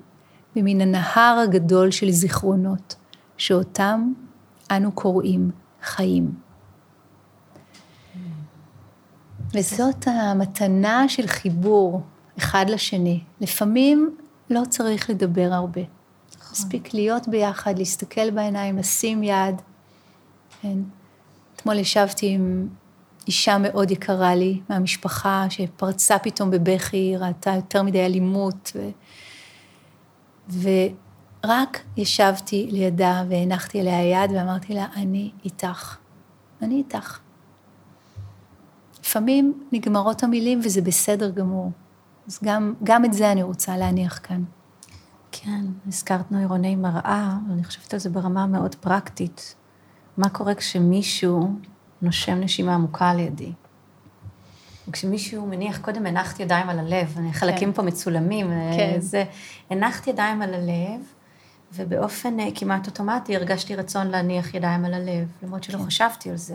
[0.57, 2.95] ומן הנהר הגדול של זיכרונות,
[3.37, 4.13] שאותם
[4.71, 5.51] אנו קוראים
[5.83, 6.33] חיים.
[9.55, 12.03] וזאת המתנה של חיבור
[12.39, 13.21] אחד לשני.
[13.41, 14.17] לפעמים
[14.51, 15.81] לא צריך לדבר הרבה.
[16.53, 19.63] מספיק להיות ביחד, להסתכל בעיניים, לשים יד.
[20.61, 20.79] כן.
[21.57, 22.69] אתמול ישבתי עם
[23.27, 28.89] אישה מאוד יקרה לי, מהמשפחה, שפרצה פתאום בבכי, ראתה יותר מדי אלימות, ו...
[30.63, 35.97] ורק ישבתי לידה והנחתי אליה יד ואמרתי לה, אני איתך.
[36.63, 37.19] אני איתך.
[39.01, 41.71] לפעמים נגמרות המילים וזה בסדר גמור.
[42.27, 44.45] אז גם, גם את זה אני רוצה להניח כאן.
[45.33, 49.55] כן, הזכרת נוירוני מראה, ואני חושבת על זה ברמה מאוד פרקטית.
[50.17, 51.55] מה קורה כשמישהו
[52.03, 53.53] נושם נשימה עמוקה על ידי?
[54.93, 57.73] כשמישהו מניח, קודם הנחת ידיים על הלב, חלקים כן.
[57.77, 59.01] פה מצולמים, אה, כן.
[59.01, 59.25] זה,
[59.71, 61.01] הנחת ידיים על הלב,
[61.73, 65.85] ובאופן אה, כמעט אוטומטי הרגשתי רצון להניח ידיים על הלב, למרות שלא כן.
[65.85, 66.55] חשבתי על זה.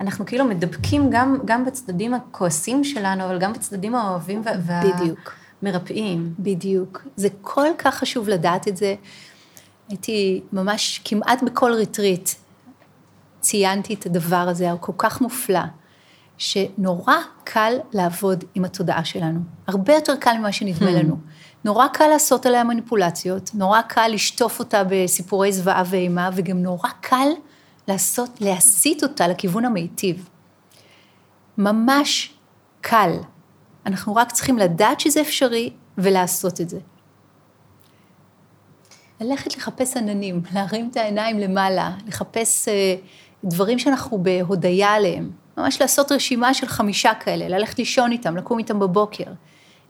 [0.00, 4.82] אנחנו כאילו מדבקים גם, גם בצדדים הכועסים שלנו, אבל גם בצדדים האוהבים וה...
[4.84, 5.32] בדיוק.
[5.62, 6.34] מרפאים.
[6.38, 7.02] בדיוק.
[7.16, 8.94] זה כל כך חשוב לדעת את זה.
[9.88, 12.30] הייתי ממש כמעט בכל ריטריט
[13.40, 15.60] ציינתי את הדבר הזה, הוא כל כך מופלא,
[16.38, 19.40] שנורא קל לעבוד עם התודעה שלנו.
[19.66, 20.92] הרבה יותר קל ממה שנדמה hmm.
[20.92, 21.16] לנו.
[21.64, 27.28] נורא קל לעשות עליה מניפולציות, נורא קל לשטוף אותה בסיפורי זוועה ואימה, וגם נורא קל
[27.88, 30.28] לעשות, להסיט אותה לכיוון המיטיב.
[31.58, 32.34] ממש
[32.80, 33.12] קל.
[33.86, 36.78] אנחנו רק צריכים לדעת שזה אפשרי ולעשות את זה.
[39.20, 42.70] ללכת לחפש עננים, להרים את העיניים למעלה, לחפש uh,
[43.44, 45.30] דברים שאנחנו בהודיה עליהם.
[45.56, 49.24] ממש לעשות רשימה של חמישה כאלה, ללכת לישון איתם, לקום איתם בבוקר.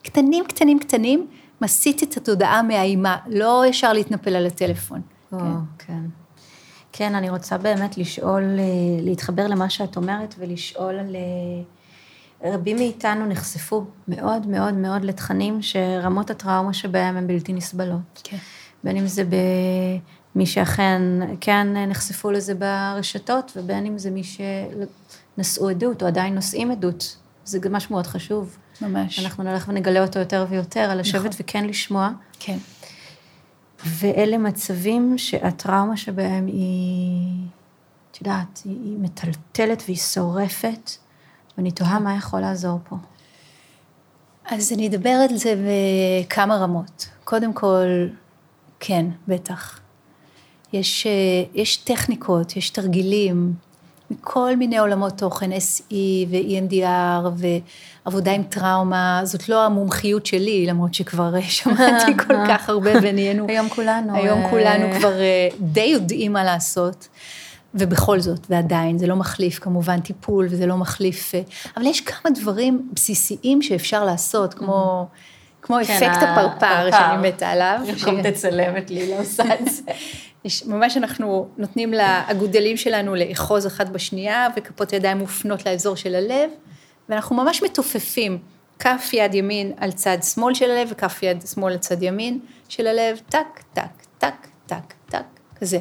[0.02, 1.26] קטנים, קטנים, קטנים,
[1.60, 5.00] מסיט את התודעה מהאימה, לא ישר להתנפל על הטלפון.
[5.32, 5.44] או, כן.
[5.78, 6.19] כן.
[7.00, 8.64] כן, אני רוצה באמת לשאול, אה,
[9.02, 11.16] להתחבר למה שאת אומרת ולשאול על...
[12.44, 18.20] אה, רבים מאיתנו נחשפו מאוד מאוד מאוד לתכנים שרמות הטראומה שבהם הן בלתי נסבלות.
[18.24, 18.36] כן.
[18.84, 19.22] בין אם זה
[20.34, 21.02] במי שאכן
[21.40, 27.16] כן נחשפו לזה ברשתות, ובין אם זה מי שנשאו עדות או עדיין נושאים עדות.
[27.44, 28.58] זה משהו מאוד חשוב.
[28.82, 29.18] ממש.
[29.18, 31.30] אנחנו נלך ונגלה אותו יותר ויותר, על לשבת נכון.
[31.40, 32.10] וכן לשמוע.
[32.40, 32.58] כן.
[33.84, 37.46] ואלה מצבים שהטראומה שבהם היא,
[38.10, 40.90] את יודעת, היא, היא מטלטלת והיא שורפת,
[41.56, 42.96] ואני תוהה מה יכול לעזור פה.
[44.44, 45.54] אז אני אדבר על זה
[46.26, 47.08] בכמה רמות.
[47.24, 48.06] קודם כל,
[48.80, 49.80] כן, בטח.
[50.72, 51.06] יש,
[51.54, 53.54] יש טכניקות, יש תרגילים,
[54.10, 55.94] מכל מיני עולמות תוכן, SE
[56.30, 57.42] ו-EMDR
[58.04, 63.46] ועבודה עם טראומה, זאת לא המומחיות שלי, למרות שכבר שמעתי כל כך הרבה ונהיינו...
[63.48, 64.16] היום כולנו.
[64.16, 67.08] היום אה, כולנו כבר אה, די יודעים מה לעשות.
[67.74, 71.34] ובכל זאת, ועדיין, זה לא מחליף כמובן טיפול, וזה לא מחליף...
[71.34, 71.40] אה,
[71.76, 75.06] אבל יש כמה דברים בסיסיים שאפשר לעשות, כמו...
[75.70, 77.80] כמו כן, אפקט הפרפר שאני מתה עליו.
[77.88, 79.82] במקום תצלם את לי, לא עושה את זה.
[80.72, 86.50] ממש אנחנו נותנים לאגודלים שלנו לאחוז אחת בשנייה, וכפות ידיים מופנות לאזור של הלב,
[87.08, 88.38] ואנחנו ממש מתופפים,
[88.78, 92.86] כף יד ימין על צד שמאל של הלב, וכף יד שמאל על צד ימין של
[92.86, 93.82] הלב, טק, טק,
[94.18, 95.24] טק, טק, טק,
[95.60, 95.78] כזה.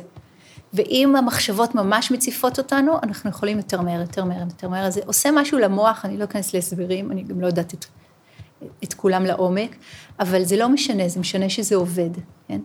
[0.73, 4.89] ואם המחשבות ממש מציפות אותנו, אנחנו יכולים יותר מהר, יותר מהר, יותר מהר.
[4.89, 7.85] זה עושה משהו למוח, אני לא אכנס להסברים, אני גם לא יודעת את,
[8.83, 9.75] את כולם לעומק,
[10.19, 12.09] אבל זה לא משנה, זה משנה שזה עובד,
[12.47, 12.59] כן?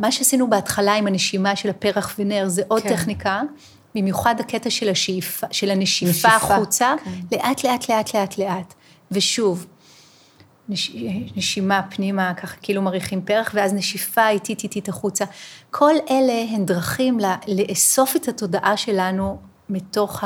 [0.00, 2.88] מה שעשינו בהתחלה עם הנשימה של הפרח ונר זה עוד כן.
[2.96, 3.42] טכניקה,
[3.94, 7.10] במיוחד הקטע של השאיפה, של הנשיפה נשיפה, החוצה, כן.
[7.32, 8.74] לאט לאט לאט לאט לאט.
[9.10, 9.66] ושוב,
[10.68, 10.90] נש...
[11.36, 15.24] נשימה פנימה, ככה כאילו מריחים פרח, ואז נשיפה איטית איטית החוצה.
[15.70, 17.18] כל אלה הן דרכים
[17.48, 19.38] לאסוף את התודעה שלנו
[19.68, 20.24] מתוך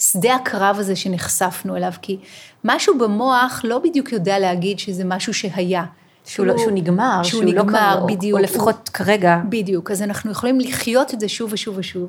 [0.00, 2.18] השדה הקרב הזה שנחשפנו אליו, כי
[2.64, 5.84] משהו במוח לא בדיוק יודע להגיד שזה משהו שהיה.
[6.26, 8.38] שהוא, לא, שהוא נגמר, שהוא, שהוא לא נגמר, לא בדיוק.
[8.38, 9.38] או לפחות הוא, כרגע.
[9.48, 12.08] בדיוק, אז אנחנו יכולים לחיות את זה שוב ושוב ושוב.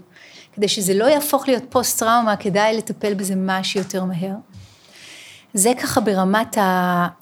[0.53, 4.35] כדי שזה לא יהפוך להיות פוסט-טראומה, כדאי לטפל בזה מה שיותר מהר.
[5.53, 6.57] זה ככה ברמת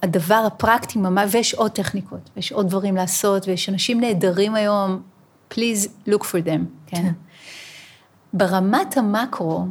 [0.04, 5.02] הדבר הפרקטי ממש, ויש עוד טכניקות, ויש עוד דברים לעשות, ויש אנשים נהדרים היום,
[5.54, 7.02] please look for them, כן?
[7.02, 7.12] כן.
[8.34, 9.66] ברמת המקרו,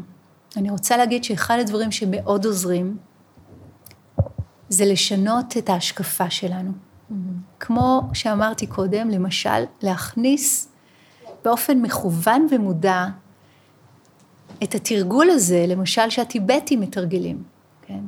[0.57, 2.97] אני רוצה להגיד שאחד הדברים שמאוד עוזרים,
[4.69, 6.73] זה לשנות את ההשקפה שלנו.
[7.61, 10.69] כמו שאמרתי קודם, למשל, להכניס
[11.45, 13.07] באופן מכוון ומודע
[14.63, 17.43] את התרגול הזה, למשל שהטיבטים מתרגלים,
[17.83, 18.01] כן?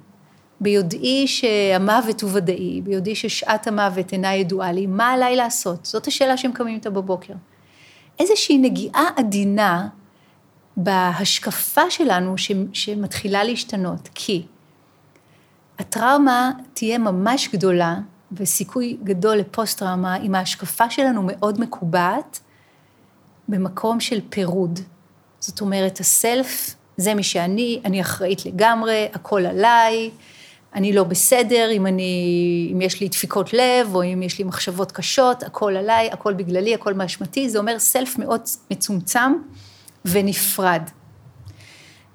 [0.61, 5.85] ביודעי שהמוות הוא ודאי, ביודעי ששעת המוות אינה ידועה לי, מה עליי לעשות?
[5.85, 7.35] זאת השאלה שהם קמים איתה בבוקר.
[8.19, 9.89] איזושהי נגיעה עדינה
[10.77, 12.35] בהשקפה שלנו
[12.73, 14.47] שמתחילה להשתנות, כי
[15.79, 17.97] הטראומה תהיה ממש גדולה
[18.33, 22.41] וסיכוי גדול לפוסט-טראומה אם ההשקפה שלנו מאוד מקובעת
[23.49, 24.81] במקום של פירוד.
[25.41, 30.11] זאת אומרת, הסלף זה מי שאני, אני אחראית לגמרי, הכל עליי,
[30.75, 34.93] אני לא בסדר, אם, אני, אם יש לי דפיקות לב, או אם יש לי מחשבות
[34.93, 39.33] קשות, הכל עליי, הכל בגללי, הכל מאשמתי, זה אומר סלף מאוד מצומצם
[40.07, 40.83] ונפרד.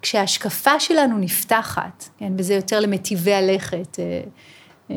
[0.02, 4.22] כשההשקפה שלנו נפתחת, כן, וזה יותר למטיבי הלכת אה,
[4.92, 4.96] אה,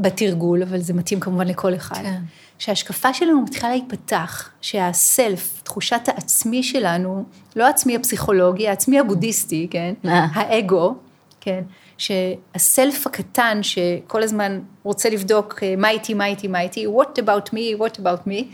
[0.00, 2.20] בתרגול, אבל זה מתאים כמובן לכל אחד, כן.
[2.58, 7.24] שההשקפה שלנו מתחילה להיפתח, שהסלף, תחושת העצמי שלנו,
[7.56, 10.26] לא העצמי הפסיכולוגי, העצמי הבודהיסטי, כן, אה.
[10.32, 10.94] האגו,
[11.40, 11.62] כן,
[11.98, 17.80] שהסלף הקטן שכל הזמן רוצה לבדוק מה איתי, מה איתי, מה איתי, what about me,
[17.80, 18.44] what about me,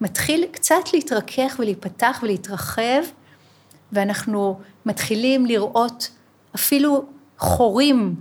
[0.00, 3.02] מתחיל קצת להתרכך ולהיפתח ולהתרחב,
[3.92, 6.10] ואנחנו מתחילים לראות
[6.54, 7.04] אפילו
[7.38, 8.14] חורים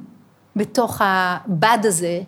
[0.55, 2.21] בתוך הבד הזה,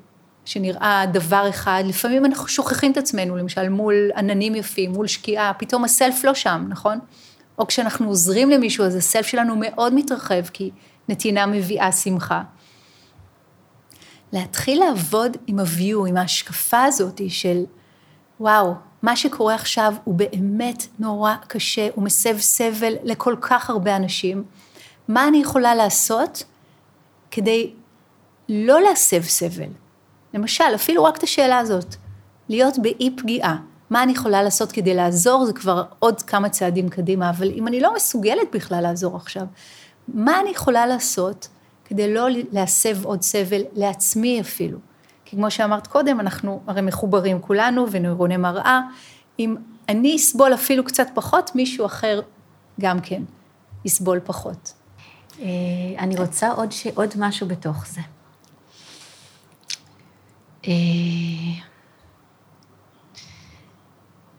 [0.46, 5.84] שנראה דבר אחד, לפעמים אנחנו שוכחים את עצמנו, למשל מול עננים יפים, מול שקיעה, פתאום
[5.84, 7.00] הסלף לא שם, נכון?
[7.58, 10.72] או כשאנחנו עוזרים למישהו, אז הסלף שלנו מאוד מתרחב, כי
[11.10, 12.42] נתינה מביאה שמחה.
[14.34, 17.64] להתחיל לעבוד עם ה-view, עם ההשקפה הזאת של,
[18.40, 18.74] וואו,
[19.04, 24.44] מה שקורה עכשיו הוא באמת נורא קשה, הוא מסב סבל לכל כך הרבה אנשים.
[25.08, 26.44] מה אני יכולה לעשות
[27.32, 27.74] כדי
[28.50, 29.70] לא להסב סבל?
[30.34, 31.96] למשל, אפילו רק את השאלה הזאת,
[32.50, 33.58] להיות באי פגיעה.
[33.90, 37.80] מה אני יכולה לעשות כדי לעזור, זה כבר עוד כמה צעדים קדימה, אבל אם אני
[37.80, 39.46] לא מסוגלת בכלל לעזור עכשיו,
[40.08, 41.48] מה אני יכולה לעשות
[41.86, 44.78] כדי לא להסב עוד סבל לעצמי אפילו?
[45.34, 48.82] כי כמו שאמרת קודם, אנחנו הרי מחוברים כולנו ונוירוני מראה,
[49.40, 49.56] אם
[49.90, 52.22] אני אסבול אפילו קצת פחות, מישהו אחר
[52.80, 53.24] גם כן
[53.86, 54.74] יסבול פחות.
[55.40, 55.46] אה,
[56.00, 56.88] אני רוצה עוד, ש...
[56.88, 58.02] עוד משהו בתוך זה.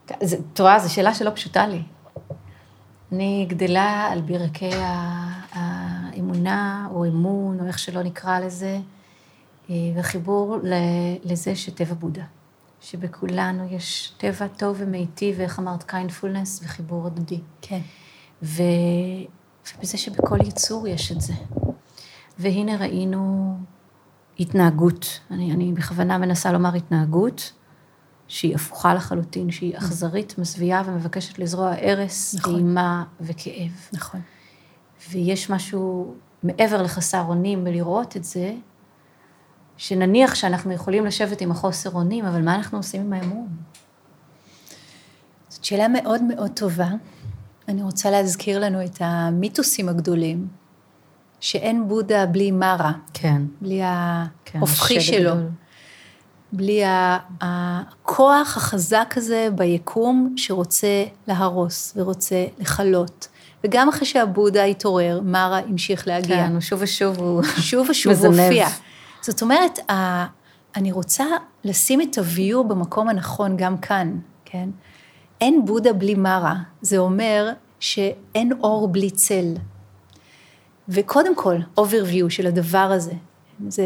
[0.05, 1.83] את רואה, זו שאלה שלא פשוטה לי.
[3.13, 4.71] אני גדלה על ברכי
[5.53, 8.81] האמונה, או אמון, או איך שלא נקרא לזה, אה,
[9.71, 10.59] וחיבור
[11.25, 12.25] לזה שטבע בודה.
[12.81, 17.41] שבכולנו יש טבע טוב ומיטיב, ואיך אמרת, קיינדפולנס וחיבור הדדי.
[17.63, 17.81] כן.
[18.43, 18.63] ו...
[19.77, 21.33] ובזה שבכל יצור יש את זה.
[22.39, 23.55] והנה ראינו
[24.41, 27.53] התנהגות, אני, אני בכוונה מנסה לומר התנהגות,
[28.29, 32.57] שהיא הפוכה לחלוטין, שהיא אכזרית, מזוויעה ומבקשת לזרוע הרס, נכון.
[32.57, 33.89] אימה וכאב.
[33.93, 34.21] נכון.
[35.11, 38.55] ויש משהו מעבר לחסר אונים בלראות את זה,
[39.77, 43.49] שנניח שאנחנו יכולים לשבת עם החוסר אונים, אבל מה אנחנו עושים עם האמון?
[45.49, 46.89] זאת שאלה מאוד מאוד טובה.
[47.69, 50.49] אני רוצה להזכיר לנו את המיתוסים הגדולים,
[51.41, 52.93] שאין בודה בלי מרה.
[53.13, 53.43] כן.
[53.61, 53.81] בלי
[54.45, 55.31] כן, ההופכי שלו.
[55.31, 55.49] גדול.
[56.53, 56.83] בלי
[57.41, 63.29] הכוח החזק הזה ביקום שרוצה להרוס ורוצה לכלות.
[63.65, 66.37] וגם אחרי שהבודה התעורר, מרה המשיך להגיע.
[66.37, 68.69] כן, שוב ושוב הוא שוב ושוב הוא הופיע.
[69.27, 69.79] זאת אומרת,
[70.77, 71.25] אני רוצה
[71.65, 74.69] לשים את ה-view במקום הנכון גם כאן, כן?
[75.41, 79.55] אין בודה בלי מרה, זה אומר שאין אור בלי צל.
[80.89, 83.13] וקודם כל, overview של הדבר הזה,
[83.69, 83.85] זה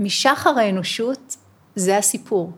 [0.00, 1.36] משחר האנושות,
[1.76, 2.52] זה הסיפור.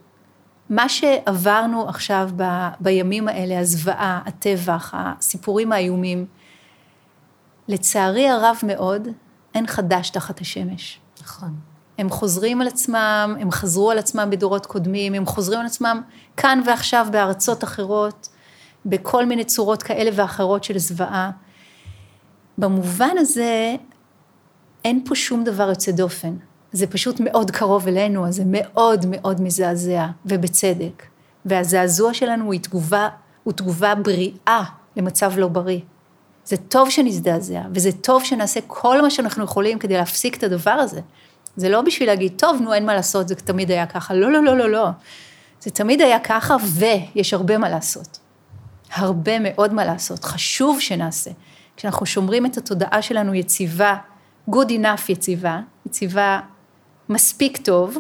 [0.71, 2.43] מה שעברנו עכשיו ב,
[2.81, 6.27] בימים האלה, הזוועה, הטבח, הסיפורים האיומים,
[7.69, 9.09] לצערי הרב מאוד,
[9.55, 11.01] אין חדש תחת השמש.
[11.23, 11.57] נכון.
[11.99, 16.03] הם חוזרים על עצמם, הם חזרו על עצמם בדורות קודמים, הם חוזרים על עצמם
[16.37, 18.29] כאן ועכשיו בארצות אחרות,
[18.87, 21.31] בכל מיני צורות כאלה ואחרות של זוועה.
[22.59, 23.77] במובן הזה,
[24.85, 26.37] אין פה שום דבר יוצא דופן.
[26.73, 31.03] זה פשוט מאוד קרוב אלינו, אז זה מאוד מאוד מזעזע, ובצדק.
[31.45, 33.09] והזעזוע שלנו הוא תגובה,
[33.45, 34.65] הוא תגובה בריאה
[34.97, 35.81] למצב לא בריא.
[36.45, 41.01] זה טוב שנזדעזע, וזה טוב שנעשה כל מה שאנחנו יכולים כדי להפסיק את הדבר הזה.
[41.57, 44.15] זה לא בשביל להגיד, טוב, נו, אין מה לעשות, זה תמיד היה ככה.
[44.15, 44.89] לא, לא, לא, לא, לא.
[45.61, 48.19] זה תמיד היה ככה, ויש הרבה מה לעשות.
[48.93, 50.25] הרבה מאוד מה לעשות.
[50.25, 51.31] חשוב שנעשה.
[51.77, 53.97] כשאנחנו שומרים את התודעה שלנו יציבה,
[54.51, 56.41] good enough יציבה, יציבה
[57.09, 57.99] מספיק טוב,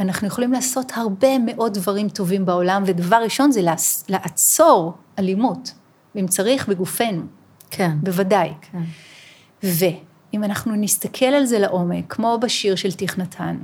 [0.00, 3.60] אנחנו יכולים לעשות הרבה מאוד דברים טובים בעולם, ודבר ראשון זה
[4.08, 5.72] לעצור אלימות,
[6.14, 7.22] ואם צריך, בגופנו.
[7.70, 7.96] כן.
[8.02, 8.52] בוודאי.
[8.72, 8.82] כן.
[10.32, 13.56] ואם אנחנו נסתכל על זה לעומק, כמו בשיר של תיך נתן,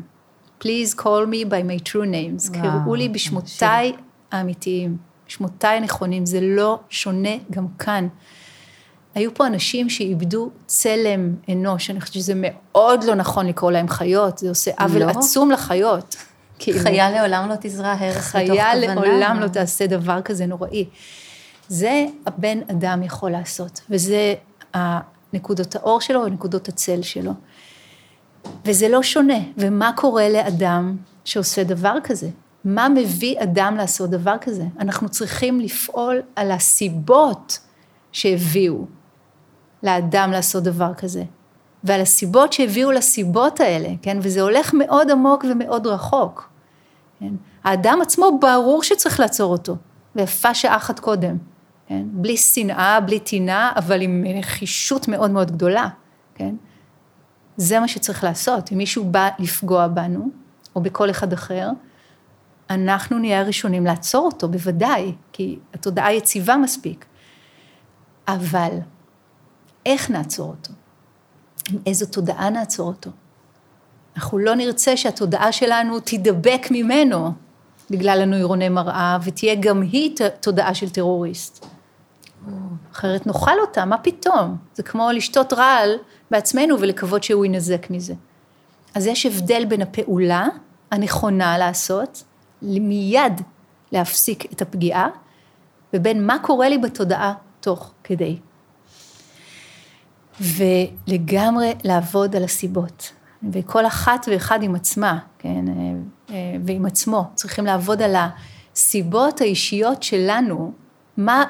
[0.61, 3.93] Please call me by my true names, קראו לי בשמותיי
[4.33, 4.97] האמיתיים,
[5.29, 8.09] בשמותיי הנכונים, זה לא שונה גם כאן.
[9.15, 14.39] היו פה אנשים שאיבדו צלם אנוש, אני חושבת שזה מאוד לא נכון לקרוא להם חיות,
[14.39, 15.11] זה עושה עוול לא.
[15.11, 16.17] עצום לחיות.
[16.59, 16.81] כאילו.
[16.81, 18.47] חיה לעולם לא תזרע הרס מתוך כוונה.
[18.47, 20.85] חיה לעולם לא תעשה דבר כזה נוראי.
[21.69, 24.35] זה הבן אדם יכול לעשות, וזה
[25.33, 27.33] נקודות האור שלו ונקודות הצל שלו.
[28.65, 29.39] וזה לא שונה.
[29.57, 32.29] ומה קורה לאדם שעושה דבר כזה?
[32.65, 34.65] מה מביא אדם לעשות דבר כזה?
[34.79, 37.59] אנחנו צריכים לפעול על הסיבות
[38.13, 38.85] שהביאו
[39.83, 41.25] לאדם לעשות דבר כזה.
[41.85, 44.19] ועל הסיבות שהביאו לסיבות האלה, כן?
[44.23, 46.49] וזה הולך מאוד עמוק ומאוד רחוק.
[47.21, 47.35] כן?
[47.65, 49.77] האדם עצמו ברור שצריך לעצור אותו,
[50.17, 51.37] ויפה שעה אחת קודם.
[51.87, 52.03] כן?
[52.13, 55.89] בלי שנאה, בלי טינה, אבל עם נחישות מאוד מאוד גדולה,
[56.35, 56.55] כן?
[57.57, 58.73] זה מה שצריך לעשות.
[58.73, 60.29] אם מישהו בא לפגוע בנו,
[60.77, 61.71] או בכל אחד אחר,
[62.71, 67.05] אנחנו נהיה הראשונים לעצור אותו, בוודאי, כי התודעה יציבה מספיק.
[68.29, 68.71] אבל
[69.87, 70.73] איך נעצור אותו?
[71.73, 73.11] עם איזו תודעה נעצור אותו?
[74.17, 77.33] אנחנו לא נרצה שהתודעה שלנו תידבק ממנו
[77.91, 81.67] בגלל הנוירוני מראה, ותהיה גם היא תודעה של טרוריסט.
[82.93, 84.57] אחרת נאכל אותה, מה פתאום?
[84.75, 85.91] זה כמו לשתות רעל
[86.31, 88.15] בעצמנו ולקוות שהוא ינזק מזה.
[88.95, 90.49] אז יש הבדל בין הפעולה
[90.91, 92.25] הנכונה לעשות,
[92.63, 93.41] מיד
[93.93, 95.09] להפסיק את הפגיעה,
[95.95, 98.39] ובין מה קורה לי בתודעה תוך כדי.
[100.41, 103.13] ולגמרי לעבוד על הסיבות.
[103.53, 105.65] וכל אחת ואחד עם עצמה, כן,
[106.65, 110.73] ועם עצמו, צריכים לעבוד על הסיבות האישיות שלנו,
[111.17, 111.45] מה,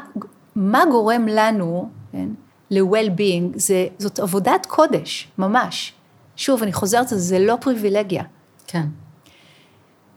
[0.57, 2.29] מה גורם לנו, כן,
[2.71, 3.59] ל-well-being,
[3.99, 5.93] זאת עבודת קודש, ממש.
[6.37, 8.25] שוב, אני חוזרת, זה לא פריבילגיה.
[8.67, 8.87] כן.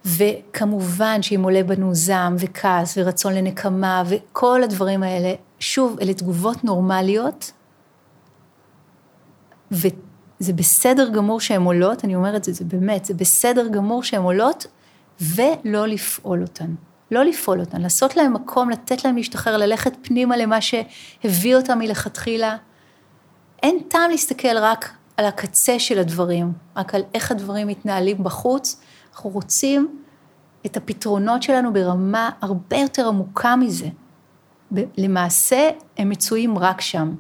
[0.06, 7.52] וכמובן שאם עולה בנו זעם וכעס ורצון לנקמה וכל הדברים האלה, שוב, אלה תגובות נורמליות,
[9.72, 14.22] וזה בסדר גמור שהן עולות, אני אומרת את זה, זה באמת, זה בסדר גמור שהן
[14.22, 14.68] עולות,
[15.22, 16.76] ולא לפעול אותן.
[17.12, 22.58] לא לפעול אותן, לעשות להם מקום, לתת להם להשתחרר, ללכת פנימה למה שהביא אותם מלכתחילה.
[23.64, 28.82] אין טעם להסתכל רק על הקצה של הדברים, רק על איך הדברים מתנהלים בחוץ.
[29.12, 30.02] אנחנו רוצים
[30.66, 33.88] את הפתרונות שלנו ברמה הרבה יותר עמוקה מזה.
[34.98, 37.16] למעשה, הם מצויים רק שם.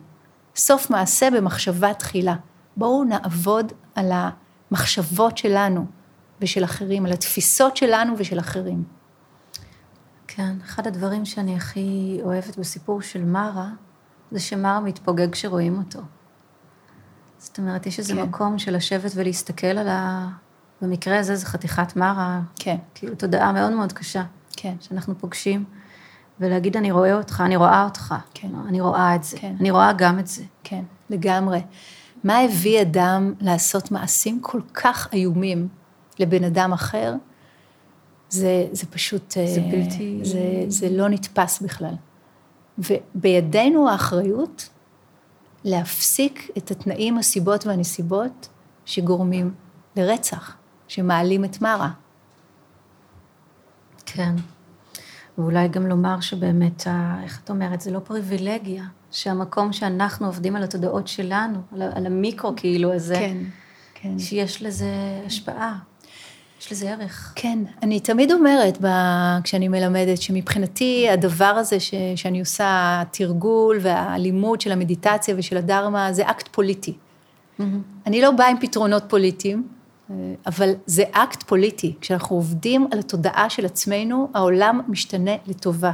[0.55, 2.35] סוף מעשה במחשבה תחילה.
[2.77, 5.85] בואו נעבוד על המחשבות שלנו
[6.41, 8.98] ושל אחרים, על התפיסות שלנו ושל אחרים.
[10.35, 13.69] כן, אחד הדברים שאני הכי אוהבת בסיפור של מרה,
[14.31, 15.99] זה שמרה מתפוגג כשרואים אותו.
[17.37, 18.21] זאת אומרת, יש איזה כן.
[18.21, 20.29] מקום של לשבת ולהסתכל על ה...
[20.81, 22.41] במקרה הזה זה חתיכת מרה.
[22.55, 22.77] כן.
[22.95, 24.23] כאילו, תודעה מאוד מאוד קשה.
[24.55, 24.75] כן.
[24.81, 25.63] שאנחנו פוגשים,
[26.39, 28.15] ולהגיד, אני רואה אותך, אני רואה אותך.
[28.33, 28.49] כן.
[28.67, 29.37] אני רואה את זה.
[29.37, 29.55] כן.
[29.59, 30.43] אני רואה גם את זה.
[30.63, 31.61] כן, לגמרי.
[32.23, 35.67] מה הביא אדם לעשות מעשים כל כך איומים
[36.19, 37.15] לבן אדם אחר?
[38.29, 39.31] זה, זה פשוט...
[39.31, 40.19] זה אה, בלתי...
[40.23, 41.93] זה, זה לא נתפס בכלל.
[42.77, 44.69] ובידינו האחריות
[45.63, 48.49] להפסיק את התנאים, הסיבות והנסיבות
[48.85, 49.53] שגורמים
[49.95, 50.55] לרצח,
[50.87, 51.91] שמעלים את מרה.
[54.05, 54.35] כן.
[55.37, 56.87] ואולי גם לומר שבאמת,
[57.23, 62.93] איך את אומרת, זה לא פריבילגיה, שהמקום שאנחנו עובדים על התודעות שלנו, על המיקרו כאילו
[62.93, 63.37] הזה, כן,
[63.93, 64.19] כן.
[64.19, 65.79] שיש לזה השפעה.
[66.61, 67.33] יש לזה ערך.
[67.35, 68.87] כן, אני תמיד אומרת ב...
[69.43, 71.93] כשאני מלמדת, שמבחינתי הדבר הזה ש...
[72.15, 76.93] שאני עושה, התרגול והלימוד של המדיטציה ושל הדהרמה, זה אקט פוליטי.
[76.93, 77.63] Mm-hmm.
[78.05, 79.67] אני לא באה עם פתרונות פוליטיים,
[80.47, 81.95] אבל זה אקט פוליטי.
[82.01, 85.91] כשאנחנו עובדים על התודעה של עצמנו, העולם משתנה לטובה.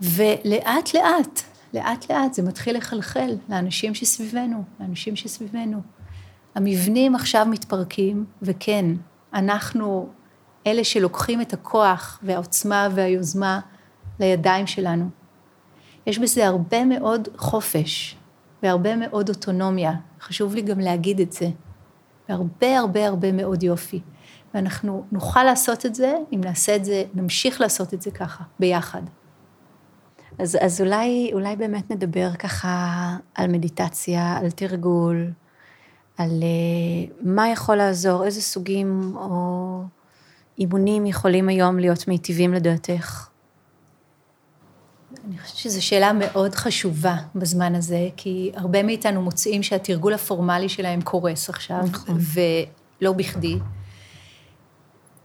[0.00, 1.40] ולאט לאט,
[1.74, 5.80] לאט לאט זה מתחיל לחלחל לאנשים שסביבנו, לאנשים שסביבנו.
[6.54, 8.86] המבנים עכשיו מתפרקים, וכן,
[9.34, 10.08] אנחנו
[10.66, 13.60] אלה שלוקחים את הכוח והעוצמה והיוזמה
[14.20, 15.08] לידיים שלנו.
[16.06, 18.16] יש בזה הרבה מאוד חופש
[18.62, 21.48] והרבה מאוד אוטונומיה, חשוב לי גם להגיד את זה,
[22.28, 24.00] והרבה הרבה הרבה מאוד יופי.
[24.54, 29.02] ואנחנו נוכל לעשות את זה, אם נעשה את זה, נמשיך לעשות את זה ככה, ביחד.
[30.38, 35.30] אז, אז אולי, אולי באמת נדבר ככה על מדיטציה, על תרגול,
[36.18, 39.82] על uh, מה יכול לעזור, איזה סוגים או
[40.58, 43.28] אימונים יכולים היום להיות מיטיבים לדעתך?
[45.28, 51.00] אני חושבת שזו שאלה מאוד חשובה בזמן הזה, כי הרבה מאיתנו מוצאים שהתרגול הפורמלי שלהם
[51.02, 52.18] קורס עכשיו, נכון.
[53.00, 53.58] ולא בכדי.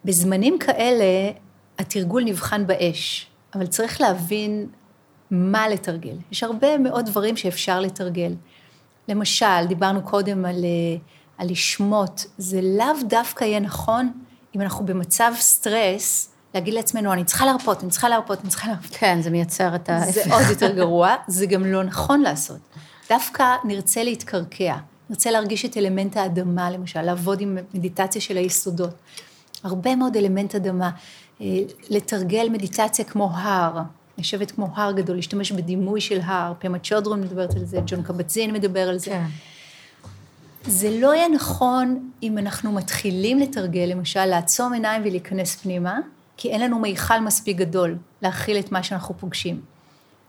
[0.06, 1.32] בזמנים כאלה
[1.80, 4.68] התרגול נבחן באש, אבל צריך להבין
[5.32, 6.16] מה לתרגל.
[6.32, 8.34] יש הרבה מאוד דברים שאפשר לתרגל.
[9.10, 10.66] למשל, דיברנו קודם על,
[11.38, 14.12] על לשמוט, זה לאו דווקא יהיה נכון
[14.56, 18.92] אם אנחנו במצב סטרס, להגיד לעצמנו, אני צריכה להרפות, אני צריכה להרפות, אני צריכה להרפות.
[18.92, 20.00] כן, זה מייצר את ה...
[20.12, 22.58] זה עוד יותר גרוע, זה גם לא נכון לעשות.
[23.10, 24.76] דווקא נרצה להתקרקע,
[25.10, 28.94] נרצה להרגיש את אלמנט האדמה, למשל, לעבוד עם מדיטציה של היסודות.
[29.64, 30.90] הרבה מאוד אלמנט אדמה.
[31.42, 33.82] אה, לתרגל מדיטציה כמו הר,
[34.20, 38.54] לשבת כמו הר גדול, להשתמש בדימוי של הר, פמה צ'ודרון מדברת על זה, ג'ון קבצין
[38.54, 39.12] מדבר על זה.
[39.12, 39.26] כן.
[40.64, 46.00] זה לא יהיה נכון אם אנחנו מתחילים לתרגל, למשל, לעצום עיניים ולהיכנס פנימה,
[46.38, 49.62] כי אין לנו מיכל מספיק גדול להכיל את מה שאנחנו פוגשים.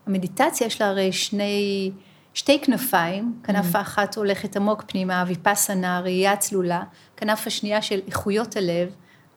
[0.07, 1.91] המדיטציה יש לה הרי שני,
[2.35, 3.81] שתי כנפיים, כנף mm.
[3.81, 6.83] אחת הולכת עמוק פנימה, ויפסנה, ראייה צלולה,
[7.17, 8.89] כנף השנייה של איכויות הלב,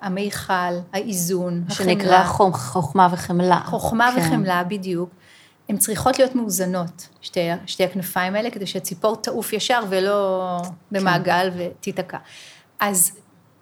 [0.04, 0.54] המיכל,
[0.94, 1.90] האיזון, החמלה.
[1.94, 2.24] שנקרא
[2.54, 3.62] חוכמה וחמלה.
[3.66, 4.20] חוכמה כן.
[4.20, 5.10] וחמלה, בדיוק.
[5.70, 10.70] הן צריכות להיות מאוזנות, שתי, שתי הכנפיים האלה, כדי שהציפור תעוף ישר ולא כן.
[10.92, 12.18] במעגל ותיתקע.
[12.80, 13.12] אז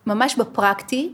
[0.06, 1.14] ממש בפרקטי,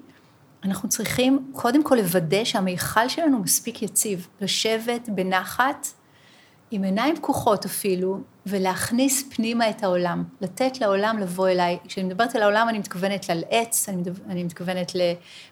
[0.64, 5.88] אנחנו צריכים קודם כל לוודא שהמיכל שלנו מספיק יציב, לשבת בנחת,
[6.72, 8.20] עם עיניים פקוחות אפילו,
[8.50, 11.78] ולהכניס פנימה את העולם, לתת לעולם לבוא אליי.
[11.88, 14.92] כשאני מדברת על העולם, אני מתכוונת על עץ, אני, מדבר, אני מתכוונת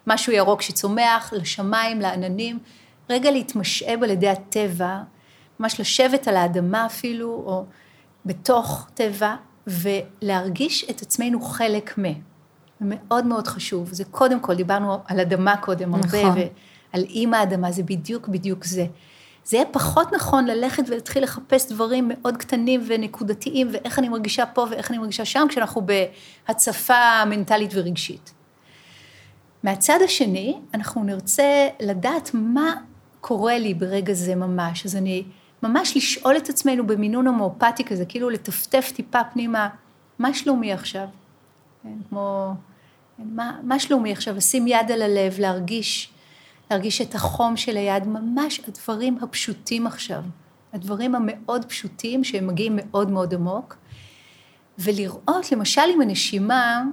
[0.08, 2.60] למשהו ירוק שצומח, לשמיים, לעננים.
[3.10, 4.98] רגע להתמשאב על ידי הטבע,
[5.60, 7.66] ממש לשבת על האדמה אפילו, או
[8.26, 9.36] בתוך טבע,
[9.68, 12.04] ולהרגיש את עצמנו חלק מ.
[12.80, 13.93] זה מאוד מאוד חשוב.
[13.93, 16.20] זה קודם כל, דיברנו על אדמה קודם נכון.
[16.20, 16.41] הרבה,
[16.93, 18.86] ועל אימא האדמה, זה בדיוק בדיוק זה.
[19.46, 24.66] זה יהיה פחות נכון ללכת ולהתחיל לחפש דברים מאוד קטנים ונקודתיים, ואיך אני מרגישה פה
[24.70, 25.82] ואיך אני מרגישה שם, כשאנחנו
[26.48, 28.34] בהצפה מנטלית ורגשית.
[29.64, 32.76] מהצד השני, אנחנו נרצה לדעת מה
[33.22, 34.86] קורה לי ברגע זה ממש.
[34.86, 35.24] אז אני
[35.64, 39.70] ממש לשאול את עצמנו במינון הומואפטי כזה, כאילו לטפטף טיפה פנימה,
[40.20, 41.08] מה שלומי עכשיו?
[41.84, 42.54] כן, כמו,
[43.20, 44.36] מה, מה שלומי עכשיו?
[44.36, 46.14] לשים יד על הלב, להרגיש
[46.72, 50.24] להרגיש את החום של היד, ממש הדברים הפשוטים עכשיו,
[50.74, 53.78] הדברים המאוד פשוטים שהם מגיעים מאוד מאוד עמוק,
[54.80, 56.84] ולראות למשל עם הנשימה,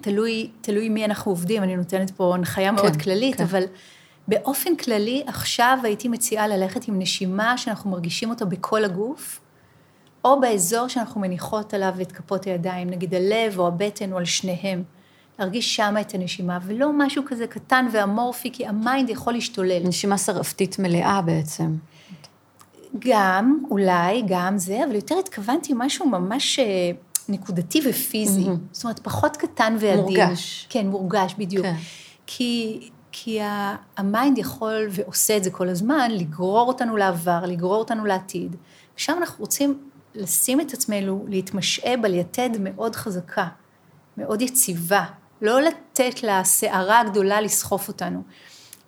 [0.00, 3.44] תלוי, תלוי מי אנחנו עובדים, אני נותנת פה הנחיה מאוד כן, כללית, כן.
[3.44, 3.62] אבל
[4.28, 9.40] באופן כללי עכשיו הייתי מציעה ללכת עם נשימה שאנחנו מרגישים אותה בכל הגוף,
[10.24, 14.82] או באזור שאנחנו מניחות עליו את כפות הידיים, נגיד הלב או הבטן או על שניהם.
[15.38, 19.82] להרגיש שמה את הנשימה, ולא משהו כזה קטן ואמורפי, כי המיינד יכול להשתולל.
[19.84, 21.76] נשימה סרעפתית מלאה בעצם.
[22.98, 26.90] גם, אולי, גם זה, אבל יותר התכוונתי משהו ממש אה,
[27.28, 28.44] נקודתי ופיזי.
[28.44, 28.72] Mm-hmm.
[28.72, 30.00] זאת אומרת, פחות קטן ועדין.
[30.00, 30.66] מורגש.
[30.70, 31.66] כן, מורגש, בדיוק.
[31.66, 31.74] כן.
[32.26, 32.80] כי,
[33.12, 33.38] כי
[33.96, 38.56] המיינד יכול, ועושה את זה כל הזמן, לגרור אותנו לעבר, לגרור אותנו לעתיד.
[38.96, 39.78] ושם אנחנו רוצים
[40.14, 43.48] לשים את עצמנו, להתמשאב על יתד מאוד חזקה,
[44.16, 45.04] מאוד יציבה,
[45.42, 48.22] לא לתת לסערה הגדולה לסחוף אותנו.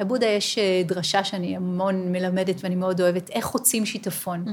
[0.01, 4.45] לבודה יש אה, דרשה שאני המון מלמדת ואני מאוד אוהבת, איך חוצים שיטפון.
[4.47, 4.51] Mm.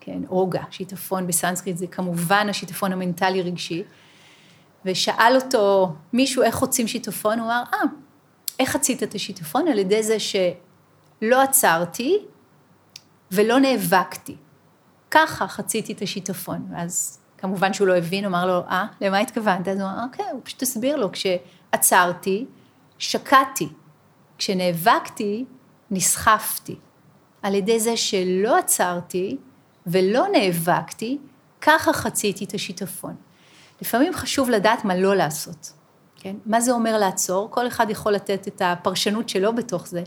[0.00, 3.82] כן, אוגה, שיטפון בסנסקריט זה כמובן השיטפון המנטלי-רגשי.
[4.84, 7.78] ושאל אותו מישהו איך חוצים שיטפון, הוא אמר, אה,
[8.58, 9.68] איך חצית את השיטפון?
[9.68, 12.18] על ידי זה שלא עצרתי
[13.32, 14.36] ולא נאבקתי.
[15.10, 16.66] ככה חציתי את השיטפון.
[16.72, 19.68] ואז כמובן שהוא לא הבין, אמר לו, אה, למה התכוונת?
[19.68, 22.46] אז הוא אמר, אוקיי, הוא פשוט הסביר לו, כשעצרתי,
[22.98, 23.68] שקעתי.
[24.38, 25.44] כשנאבקתי,
[25.90, 26.76] נסחפתי.
[27.42, 29.36] על ידי זה שלא עצרתי
[29.86, 31.18] ולא נאבקתי,
[31.60, 33.16] ככה חציתי את השיטפון.
[33.82, 35.72] לפעמים חשוב לדעת מה לא לעשות,
[36.16, 36.36] כן?
[36.46, 37.50] מה זה אומר לעצור?
[37.50, 40.02] כל אחד יכול לתת את הפרשנות שלו בתוך זה.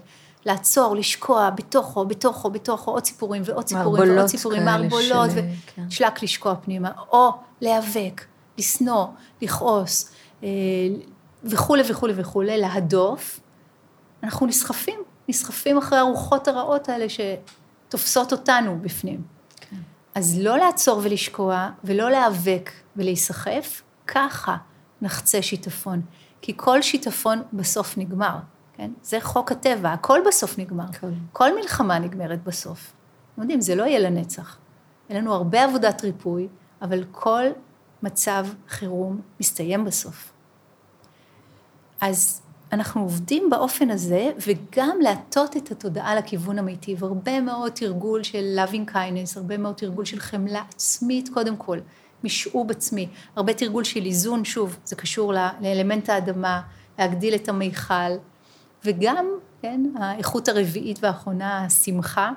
[0.45, 5.29] לעצור, לשקוע בתוכו, בתוכו, בתוכו, עוד סיפורים ועוד סיפורים ועוד סיפורים, מערבולות,
[5.87, 6.25] ושלק כן.
[6.25, 7.31] לשקוע פנימה, או
[7.61, 8.25] להיאבק,
[8.57, 9.05] לשנוא,
[9.41, 10.11] לכעוס,
[10.43, 10.49] אה,
[11.43, 13.39] וכולי וכולי וכולי, להדוף,
[14.23, 19.21] אנחנו נסחפים, נסחפים אחרי הרוחות הרעות האלה שתופסות אותנו בפנים.
[19.61, 19.75] כן.
[20.15, 24.57] אז לא לעצור ולשקוע, ולא להיאבק ולהיסחף, ככה
[25.01, 26.01] נחצה שיטפון.
[26.41, 28.35] כי כל שיטפון בסוף נגמר.
[28.81, 28.91] כן?
[29.03, 30.91] זה חוק הטבע, הכל בסוף נגמר.
[30.91, 31.07] כן.
[31.33, 32.93] כל מלחמה נגמרת בסוף.
[33.33, 34.57] אתם יודעים, זה לא יהיה לנצח.
[35.09, 36.47] אין לנו הרבה עבודת ריפוי,
[36.81, 37.43] אבל כל
[38.03, 40.33] מצב חירום מסתיים בסוף.
[42.01, 47.03] אז אנחנו עובדים באופן הזה, וגם להטות את התודעה לכיוון המיטיב.
[47.03, 51.77] הרבה מאוד תרגול של loving kindness, הרבה מאוד תרגול של חמלה עצמית קודם כל,
[52.23, 53.07] משעוב עצמי.
[53.35, 56.61] הרבה תרגול של איזון, שוב, זה קשור לאלמנט האדמה,
[56.99, 58.11] להגדיל את המיכל,
[58.85, 59.25] וגם,
[59.61, 62.31] כן, האיכות הרביעית והאחרונה, השמחה,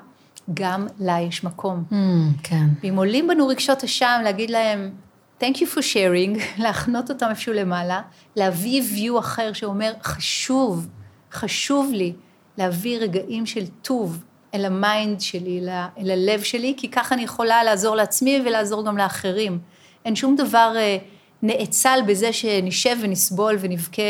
[0.53, 1.83] גם לה יש מקום.
[1.91, 1.95] Mm,
[2.43, 2.65] כן.
[2.83, 4.91] ואם עולים בנו רגשות אשם, להגיד להם,
[5.41, 8.01] Thank you for sharing, להחנות אותם איפשהו למעלה,
[8.35, 10.87] להביא view אחר שאומר, חשוב,
[11.31, 12.13] חשוב לי
[12.57, 14.23] להביא רגעים של טוב
[14.53, 15.61] אל המיינד שלי,
[15.97, 19.59] אל הלב שלי, כי ככה אני יכולה לעזור לעצמי ולעזור גם לאחרים.
[20.05, 20.97] אין שום דבר אה,
[21.41, 24.01] נאצל בזה שנשב ונסבול ונבכה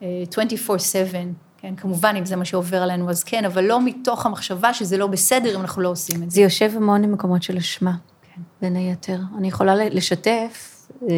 [0.00, 1.22] 24/7, אה,
[1.60, 5.06] כן, כמובן אם זה מה שעובר עלינו אז כן, אבל לא מתוך המחשבה שזה לא
[5.06, 6.34] בסדר אם אנחנו לא עושים את זה.
[6.34, 8.40] זה יושב המון במקומות של אשמה, כן.
[8.60, 9.20] בין היתר.
[9.38, 11.16] אני יכולה לשתף אה,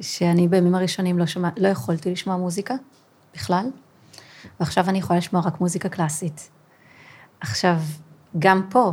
[0.00, 2.74] שאני בימים הראשונים לא, שומע, לא יכולתי לשמוע מוזיקה
[3.34, 3.66] בכלל,
[4.60, 6.50] ועכשיו אני יכולה לשמוע רק מוזיקה קלאסית.
[7.40, 7.76] עכשיו,
[8.38, 8.92] גם פה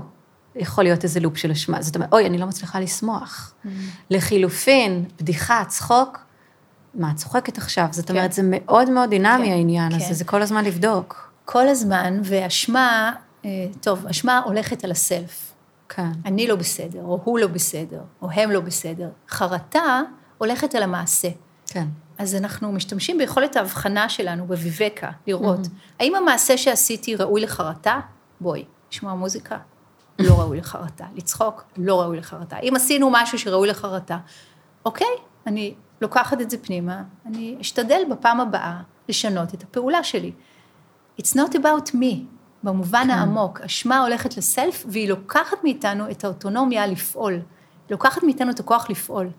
[0.56, 1.82] יכול להיות איזה לופ של אשמה.
[1.82, 3.54] זאת אומרת, אוי, אני לא מצליחה לשמוח.
[3.66, 3.68] Mm.
[4.10, 6.25] לחילופין, בדיחה, צחוק,
[6.96, 7.88] מה, את צוחקת עכשיו?
[7.91, 8.32] זאת אומרת, כן.
[8.32, 9.96] זה מאוד מאוד דינמי כן, העניין כן.
[9.96, 11.32] הזה, זה כל הזמן לבדוק.
[11.46, 13.14] כל הזמן, ואשמה,
[13.46, 13.50] אה,
[13.82, 15.54] טוב, אשמה הולכת על הסלף.
[15.89, 16.12] כן.
[16.26, 19.10] אני לא בסדר, או הוא לא בסדר, או הם לא בסדר.
[19.30, 20.02] חרטה
[20.38, 21.28] הולכת על המעשה.
[21.68, 21.88] כן.
[22.18, 26.00] אז אנחנו משתמשים ביכולת ההבחנה שלנו, בוויבקה, לראות, mm-hmm.
[26.00, 28.00] האם המעשה שעשיתי ראוי לחרטה?
[28.41, 29.58] בואי, לשמוע מוזיקה,
[30.20, 31.06] לא ראוי לחרטה.
[31.16, 32.58] לצחוק, לא ראוי לחרטה.
[32.60, 34.18] אם עשינו משהו שראוי לחרטה,
[34.86, 35.08] אוקיי,
[35.48, 35.74] אני
[36.06, 40.32] לוקחת את זה פנימה, אני אשתדל בפעם הבאה לשנות את הפעולה שלי.
[41.22, 42.16] It's not about me,
[42.64, 43.10] במובן כן.
[43.10, 43.62] העמוק.
[43.62, 47.34] אשמה הולכת לסלף, והיא לוקחת מאיתנו את האוטונומיה לפעול.
[47.34, 47.41] היא
[47.89, 49.30] לוקחת מאיתנו את הכוח לפעול.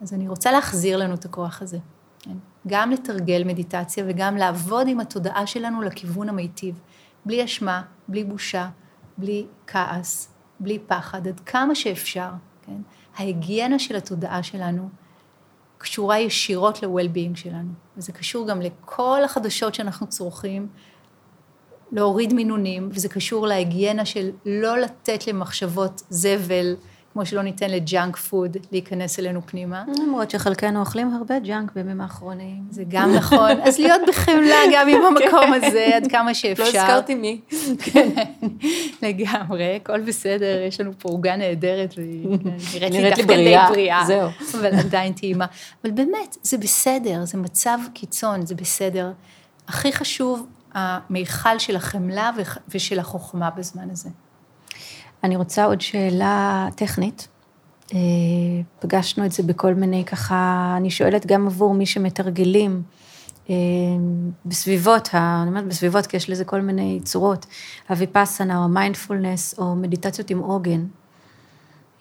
[0.00, 1.78] אז אני רוצה להחזיר לנו את הכוח הזה.
[2.18, 2.36] כן?
[2.66, 6.80] גם לתרגל מדיטציה וגם לעבוד עם התודעה שלנו לכיוון המיטיב.
[7.26, 8.68] בלי אשמה, בלי בושה,
[9.18, 10.28] בלי כעס,
[10.60, 12.30] בלי פחד, עד כמה שאפשר,
[12.62, 12.80] כן?
[13.16, 14.88] ההיגיינה של התודעה שלנו
[15.78, 20.68] קשורה ישירות ל-well-being שלנו, וזה קשור גם לכל החדשות שאנחנו צורכים,
[21.92, 26.76] להוריד מינונים, וזה קשור להיגיינה של לא לתת למחשבות זבל,
[27.12, 29.84] כמו שלא ניתן לג'אנק פוד להיכנס אלינו פנימה.
[29.98, 32.62] למרות שחלקנו אוכלים הרבה ג'אנק בימים האחרונים.
[32.70, 33.50] זה גם נכון.
[33.62, 36.62] אז להיות בחמלה גם עם המקום הזה, עד כמה שאפשר.
[36.62, 37.40] לא הזכרתי מי.
[37.78, 38.08] כן,
[39.02, 42.28] לגמרי, הכל בסדר, יש לנו פה עוגה נהדרת, והיא
[42.74, 44.04] נראית לי דווקא בריאה.
[44.06, 44.28] זהו.
[44.54, 45.46] אבל עדיין טעימה.
[45.84, 49.12] אבל באמת, זה בסדר, זה מצב קיצון, זה בסדר.
[49.68, 52.30] הכי חשוב, המיכל של החמלה
[52.68, 54.08] ושל החוכמה בזמן הזה.
[55.24, 57.28] אני רוצה עוד שאלה טכנית.
[57.94, 57.98] אה,
[58.78, 62.82] פגשנו את זה בכל מיני ככה, אני שואלת גם עבור מי שמתרגלים
[63.50, 63.54] אה,
[64.44, 67.46] בסביבות, אני אומרת בסביבות כי יש לזה כל מיני צורות,
[67.88, 70.86] הוויפאסנה או המיינדפולנס או מדיטציות עם עוגן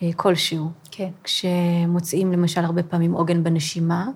[0.02, 0.70] אה, כלשהו.
[0.92, 1.10] כן.
[1.24, 4.08] כשמוצאים למשל הרבה פעמים עוגן בנשימה,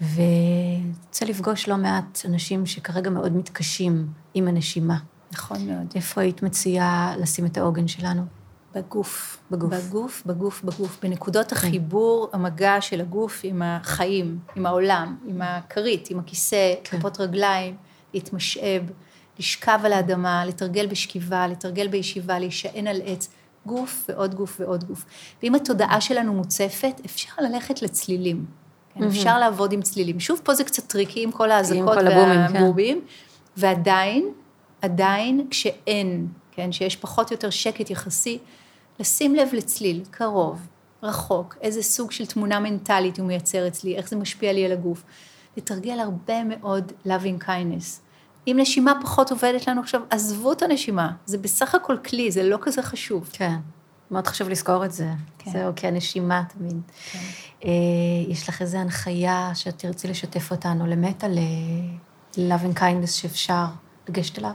[0.00, 4.98] ורוצה לפגוש לא מעט אנשים שכרגע מאוד מתקשים עם הנשימה.
[5.32, 5.92] נכון מאוד.
[5.94, 8.22] איפה היית מציעה לשים את העוגן שלנו?
[8.74, 9.38] בגוף.
[9.50, 9.74] בגוף.
[9.74, 10.98] בגוף, בגוף, בגוף.
[11.02, 11.56] בנקודות כן.
[11.56, 16.98] החיבור, המגע של הגוף עם החיים, עם העולם, עם הכרית, עם הכיסא, כן.
[16.98, 17.76] כפות רגליים,
[18.14, 18.82] להתמשאב,
[19.38, 23.28] לשכב על האדמה, לתרגל בשכיבה, לתרגל בישיבה, להישען על עץ.
[23.66, 25.04] גוף ועוד גוף ועוד גוף.
[25.42, 28.44] ואם התודעה שלנו מוצפת, אפשר ללכת לצלילים.
[28.94, 30.20] כן, אפשר לעבוד עם צלילים.
[30.20, 33.06] שוב, פה זה קצת טריקי עם כל האזעקות והבומים, כן.
[33.56, 34.32] ועדיין
[34.82, 38.38] עדיין כשאין, כן, שיש פחות או יותר שקט יחסי,
[39.00, 40.66] לשים לב לצליל, קרוב,
[41.02, 45.02] רחוק, איזה סוג של תמונה מנטלית הוא מייצר אצלי, איך זה משפיע לי על הגוף.
[45.56, 48.00] לתרגל הרבה מאוד loving kindness.
[48.46, 52.58] אם נשימה פחות עובדת לנו עכשיו, עזבו את הנשימה, זה בסך הכל כלי, זה לא
[52.60, 53.30] כזה חשוב.
[53.32, 53.56] כן,
[54.10, 55.08] מאוד חשוב לזכור את זה.
[55.38, 55.50] כן.
[55.50, 56.80] זהו, כי הנשימה תמיד.
[57.12, 57.18] כן.
[57.64, 57.70] אה,
[58.28, 63.64] יש לך איזו הנחיה שאת תרצי לשתף אותנו למטה ל-loving kindness שאפשר
[64.08, 64.52] לגשת אליו?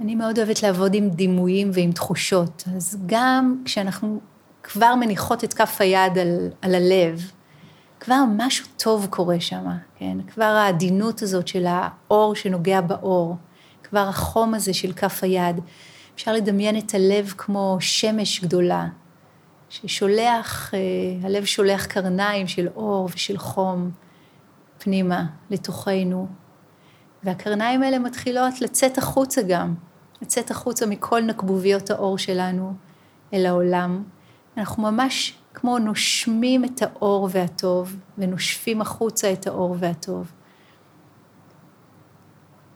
[0.00, 4.20] אני מאוד אוהבת לעבוד עם דימויים ועם תחושות, אז גם כשאנחנו
[4.62, 7.30] כבר מניחות את כף היד על, על הלב,
[8.00, 9.64] כבר משהו טוב קורה שם,
[9.98, 10.18] כן?
[10.34, 13.36] כבר העדינות הזאת של האור שנוגע באור,
[13.82, 15.60] כבר החום הזה של כף היד.
[16.14, 18.86] אפשר לדמיין את הלב כמו שמש גדולה,
[19.68, 20.78] ששולח, אה,
[21.22, 23.90] הלב שולח קרניים של אור ושל חום
[24.78, 26.28] פנימה, לתוכנו.
[27.24, 29.74] והקרניים האלה מתחילות לצאת החוצה גם,
[30.22, 32.74] לצאת החוצה מכל נקבוביות האור שלנו
[33.34, 34.02] אל העולם.
[34.56, 40.32] אנחנו ממש כמו נושמים את האור והטוב, ונושפים החוצה את האור והטוב.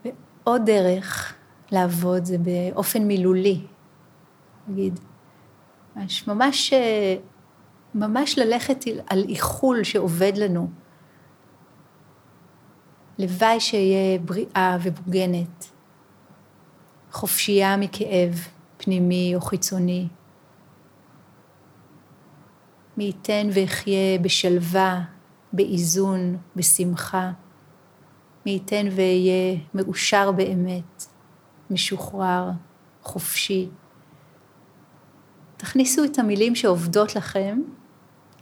[0.05, 1.35] ועוד דרך
[1.71, 3.61] לעבוד זה באופן מילולי,
[4.69, 5.01] נגיד,
[5.97, 6.73] ממש,
[7.95, 10.71] ממש, ללכת על איחול שעובד לנו.
[13.19, 15.71] לוואי שאהיה בריאה ובוגנת,
[17.13, 18.35] חופשייה מכאב
[18.77, 20.09] פנימי או חיצוני.
[22.97, 25.01] מי ייתן ואחיה בשלווה,
[25.53, 27.31] באיזון, בשמחה.
[28.47, 31.05] מי ייתן ואהיה מאושר באמת,
[31.71, 32.51] משוחרר,
[33.03, 33.69] חופשי.
[35.57, 37.61] תכניסו את המילים שעובדות לכם,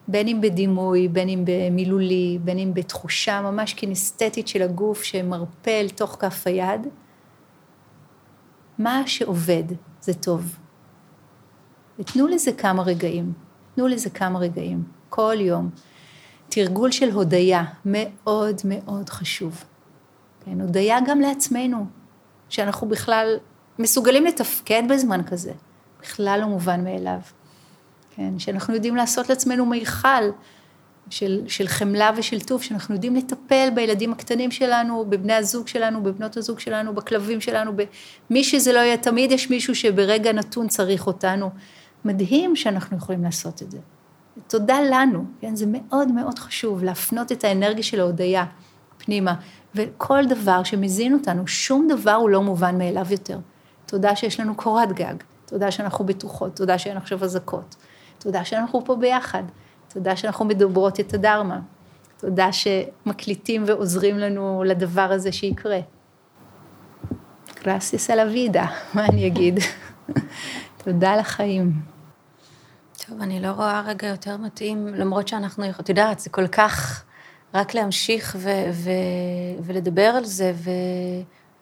[0.08, 5.88] בין אם בדימוי, בין אם במילולי, בין אם בתחושה ממש kinesתטית של הגוף שמרפה אל
[5.88, 6.86] תוך כף היד.
[8.78, 9.64] מה שעובד
[10.00, 10.56] זה טוב.
[11.98, 13.32] ותנו לזה כמה רגעים,
[13.74, 15.70] תנו לזה כמה רגעים, כל יום.
[16.48, 19.64] תרגול של הודיה, מאוד מאוד חשוב.
[20.44, 21.86] כן, הודיה גם לעצמנו,
[22.48, 23.36] שאנחנו בכלל
[23.78, 25.52] מסוגלים לתפקד בזמן כזה,
[26.02, 27.18] בכלל לא מובן מאליו.
[28.16, 30.30] כן, שאנחנו יודעים לעשות לעצמנו מיכל
[31.10, 36.36] של, של חמלה ושל טוב, שאנחנו יודעים לטפל בילדים הקטנים שלנו, בבני הזוג שלנו, בבנות
[36.36, 37.72] הזוג שלנו, בכלבים שלנו,
[38.30, 41.50] במי שזה לא יהיה, תמיד יש מישהו שברגע נתון צריך אותנו.
[42.04, 43.78] מדהים שאנחנו יכולים לעשות את זה.
[44.48, 45.56] תודה לנו, כן?
[45.56, 48.44] זה מאוד מאוד חשוב להפנות את האנרגיה של ההודיה
[48.98, 49.34] פנימה,
[49.74, 53.38] וכל דבר שמזין אותנו, שום דבר הוא לא מובן מאליו יותר.
[53.86, 55.14] תודה שיש לנו קורת גג,
[55.46, 57.76] תודה שאנחנו בטוחות, תודה שאין עכשיו אזעקות,
[58.18, 59.42] תודה שאנחנו פה ביחד,
[59.88, 61.60] תודה שאנחנו מדברות את הדרמה,
[62.18, 65.78] תודה שמקליטים ועוזרים לנו לדבר הזה שיקרה.
[67.64, 69.58] גרסיס על הוידה, מה אני אגיד?
[70.84, 71.72] תודה לחיים.
[73.06, 77.04] טוב, אני לא רואה רגע יותר מתאים, למרות שאנחנו, את יודעת, זה כל כך
[77.54, 80.52] רק להמשיך ו- ו- ולדבר על זה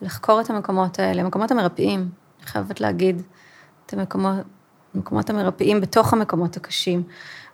[0.01, 2.09] ולחקור את המקומות האלה, המקומות המרפאים,
[2.39, 3.23] אני חייבת להגיד,
[3.87, 4.37] את המקומות,
[4.95, 7.03] המקומות המרפאים בתוך המקומות הקשים.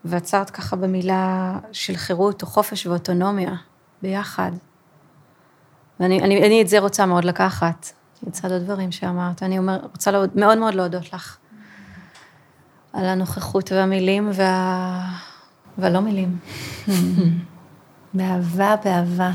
[0.05, 3.55] ועצרת ככה במילה של חירות או חופש ואוטונומיה,
[4.03, 4.53] ביחד.
[6.01, 7.87] ואני אני, אני את זה רוצה מאוד לקחת,
[8.27, 9.43] לצד הדברים שאמרת.
[9.43, 11.37] אני אומר, רוצה להוד, מאוד מאוד להודות לך
[12.93, 15.01] על הנוכחות והמילים וה...
[15.79, 16.39] והלא מילים.
[18.15, 19.31] באהבה, באהבה.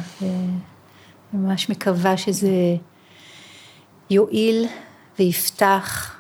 [1.34, 2.50] ממש מקווה שזה
[4.10, 4.68] יועיל
[5.20, 6.16] ויפתח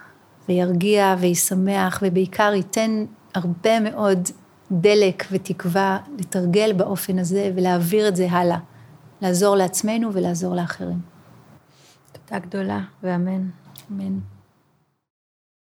[0.50, 4.30] וירגיע וישמח ובעיקר ייתן הרבה מאוד
[4.72, 8.58] דלק ותקווה לתרגל באופן הזה ולהעביר את זה הלאה.
[9.22, 11.00] לעזור לעצמנו ולעזור לאחרים.
[12.12, 13.50] תודה גדולה ואמן.
[13.92, 14.35] אמן.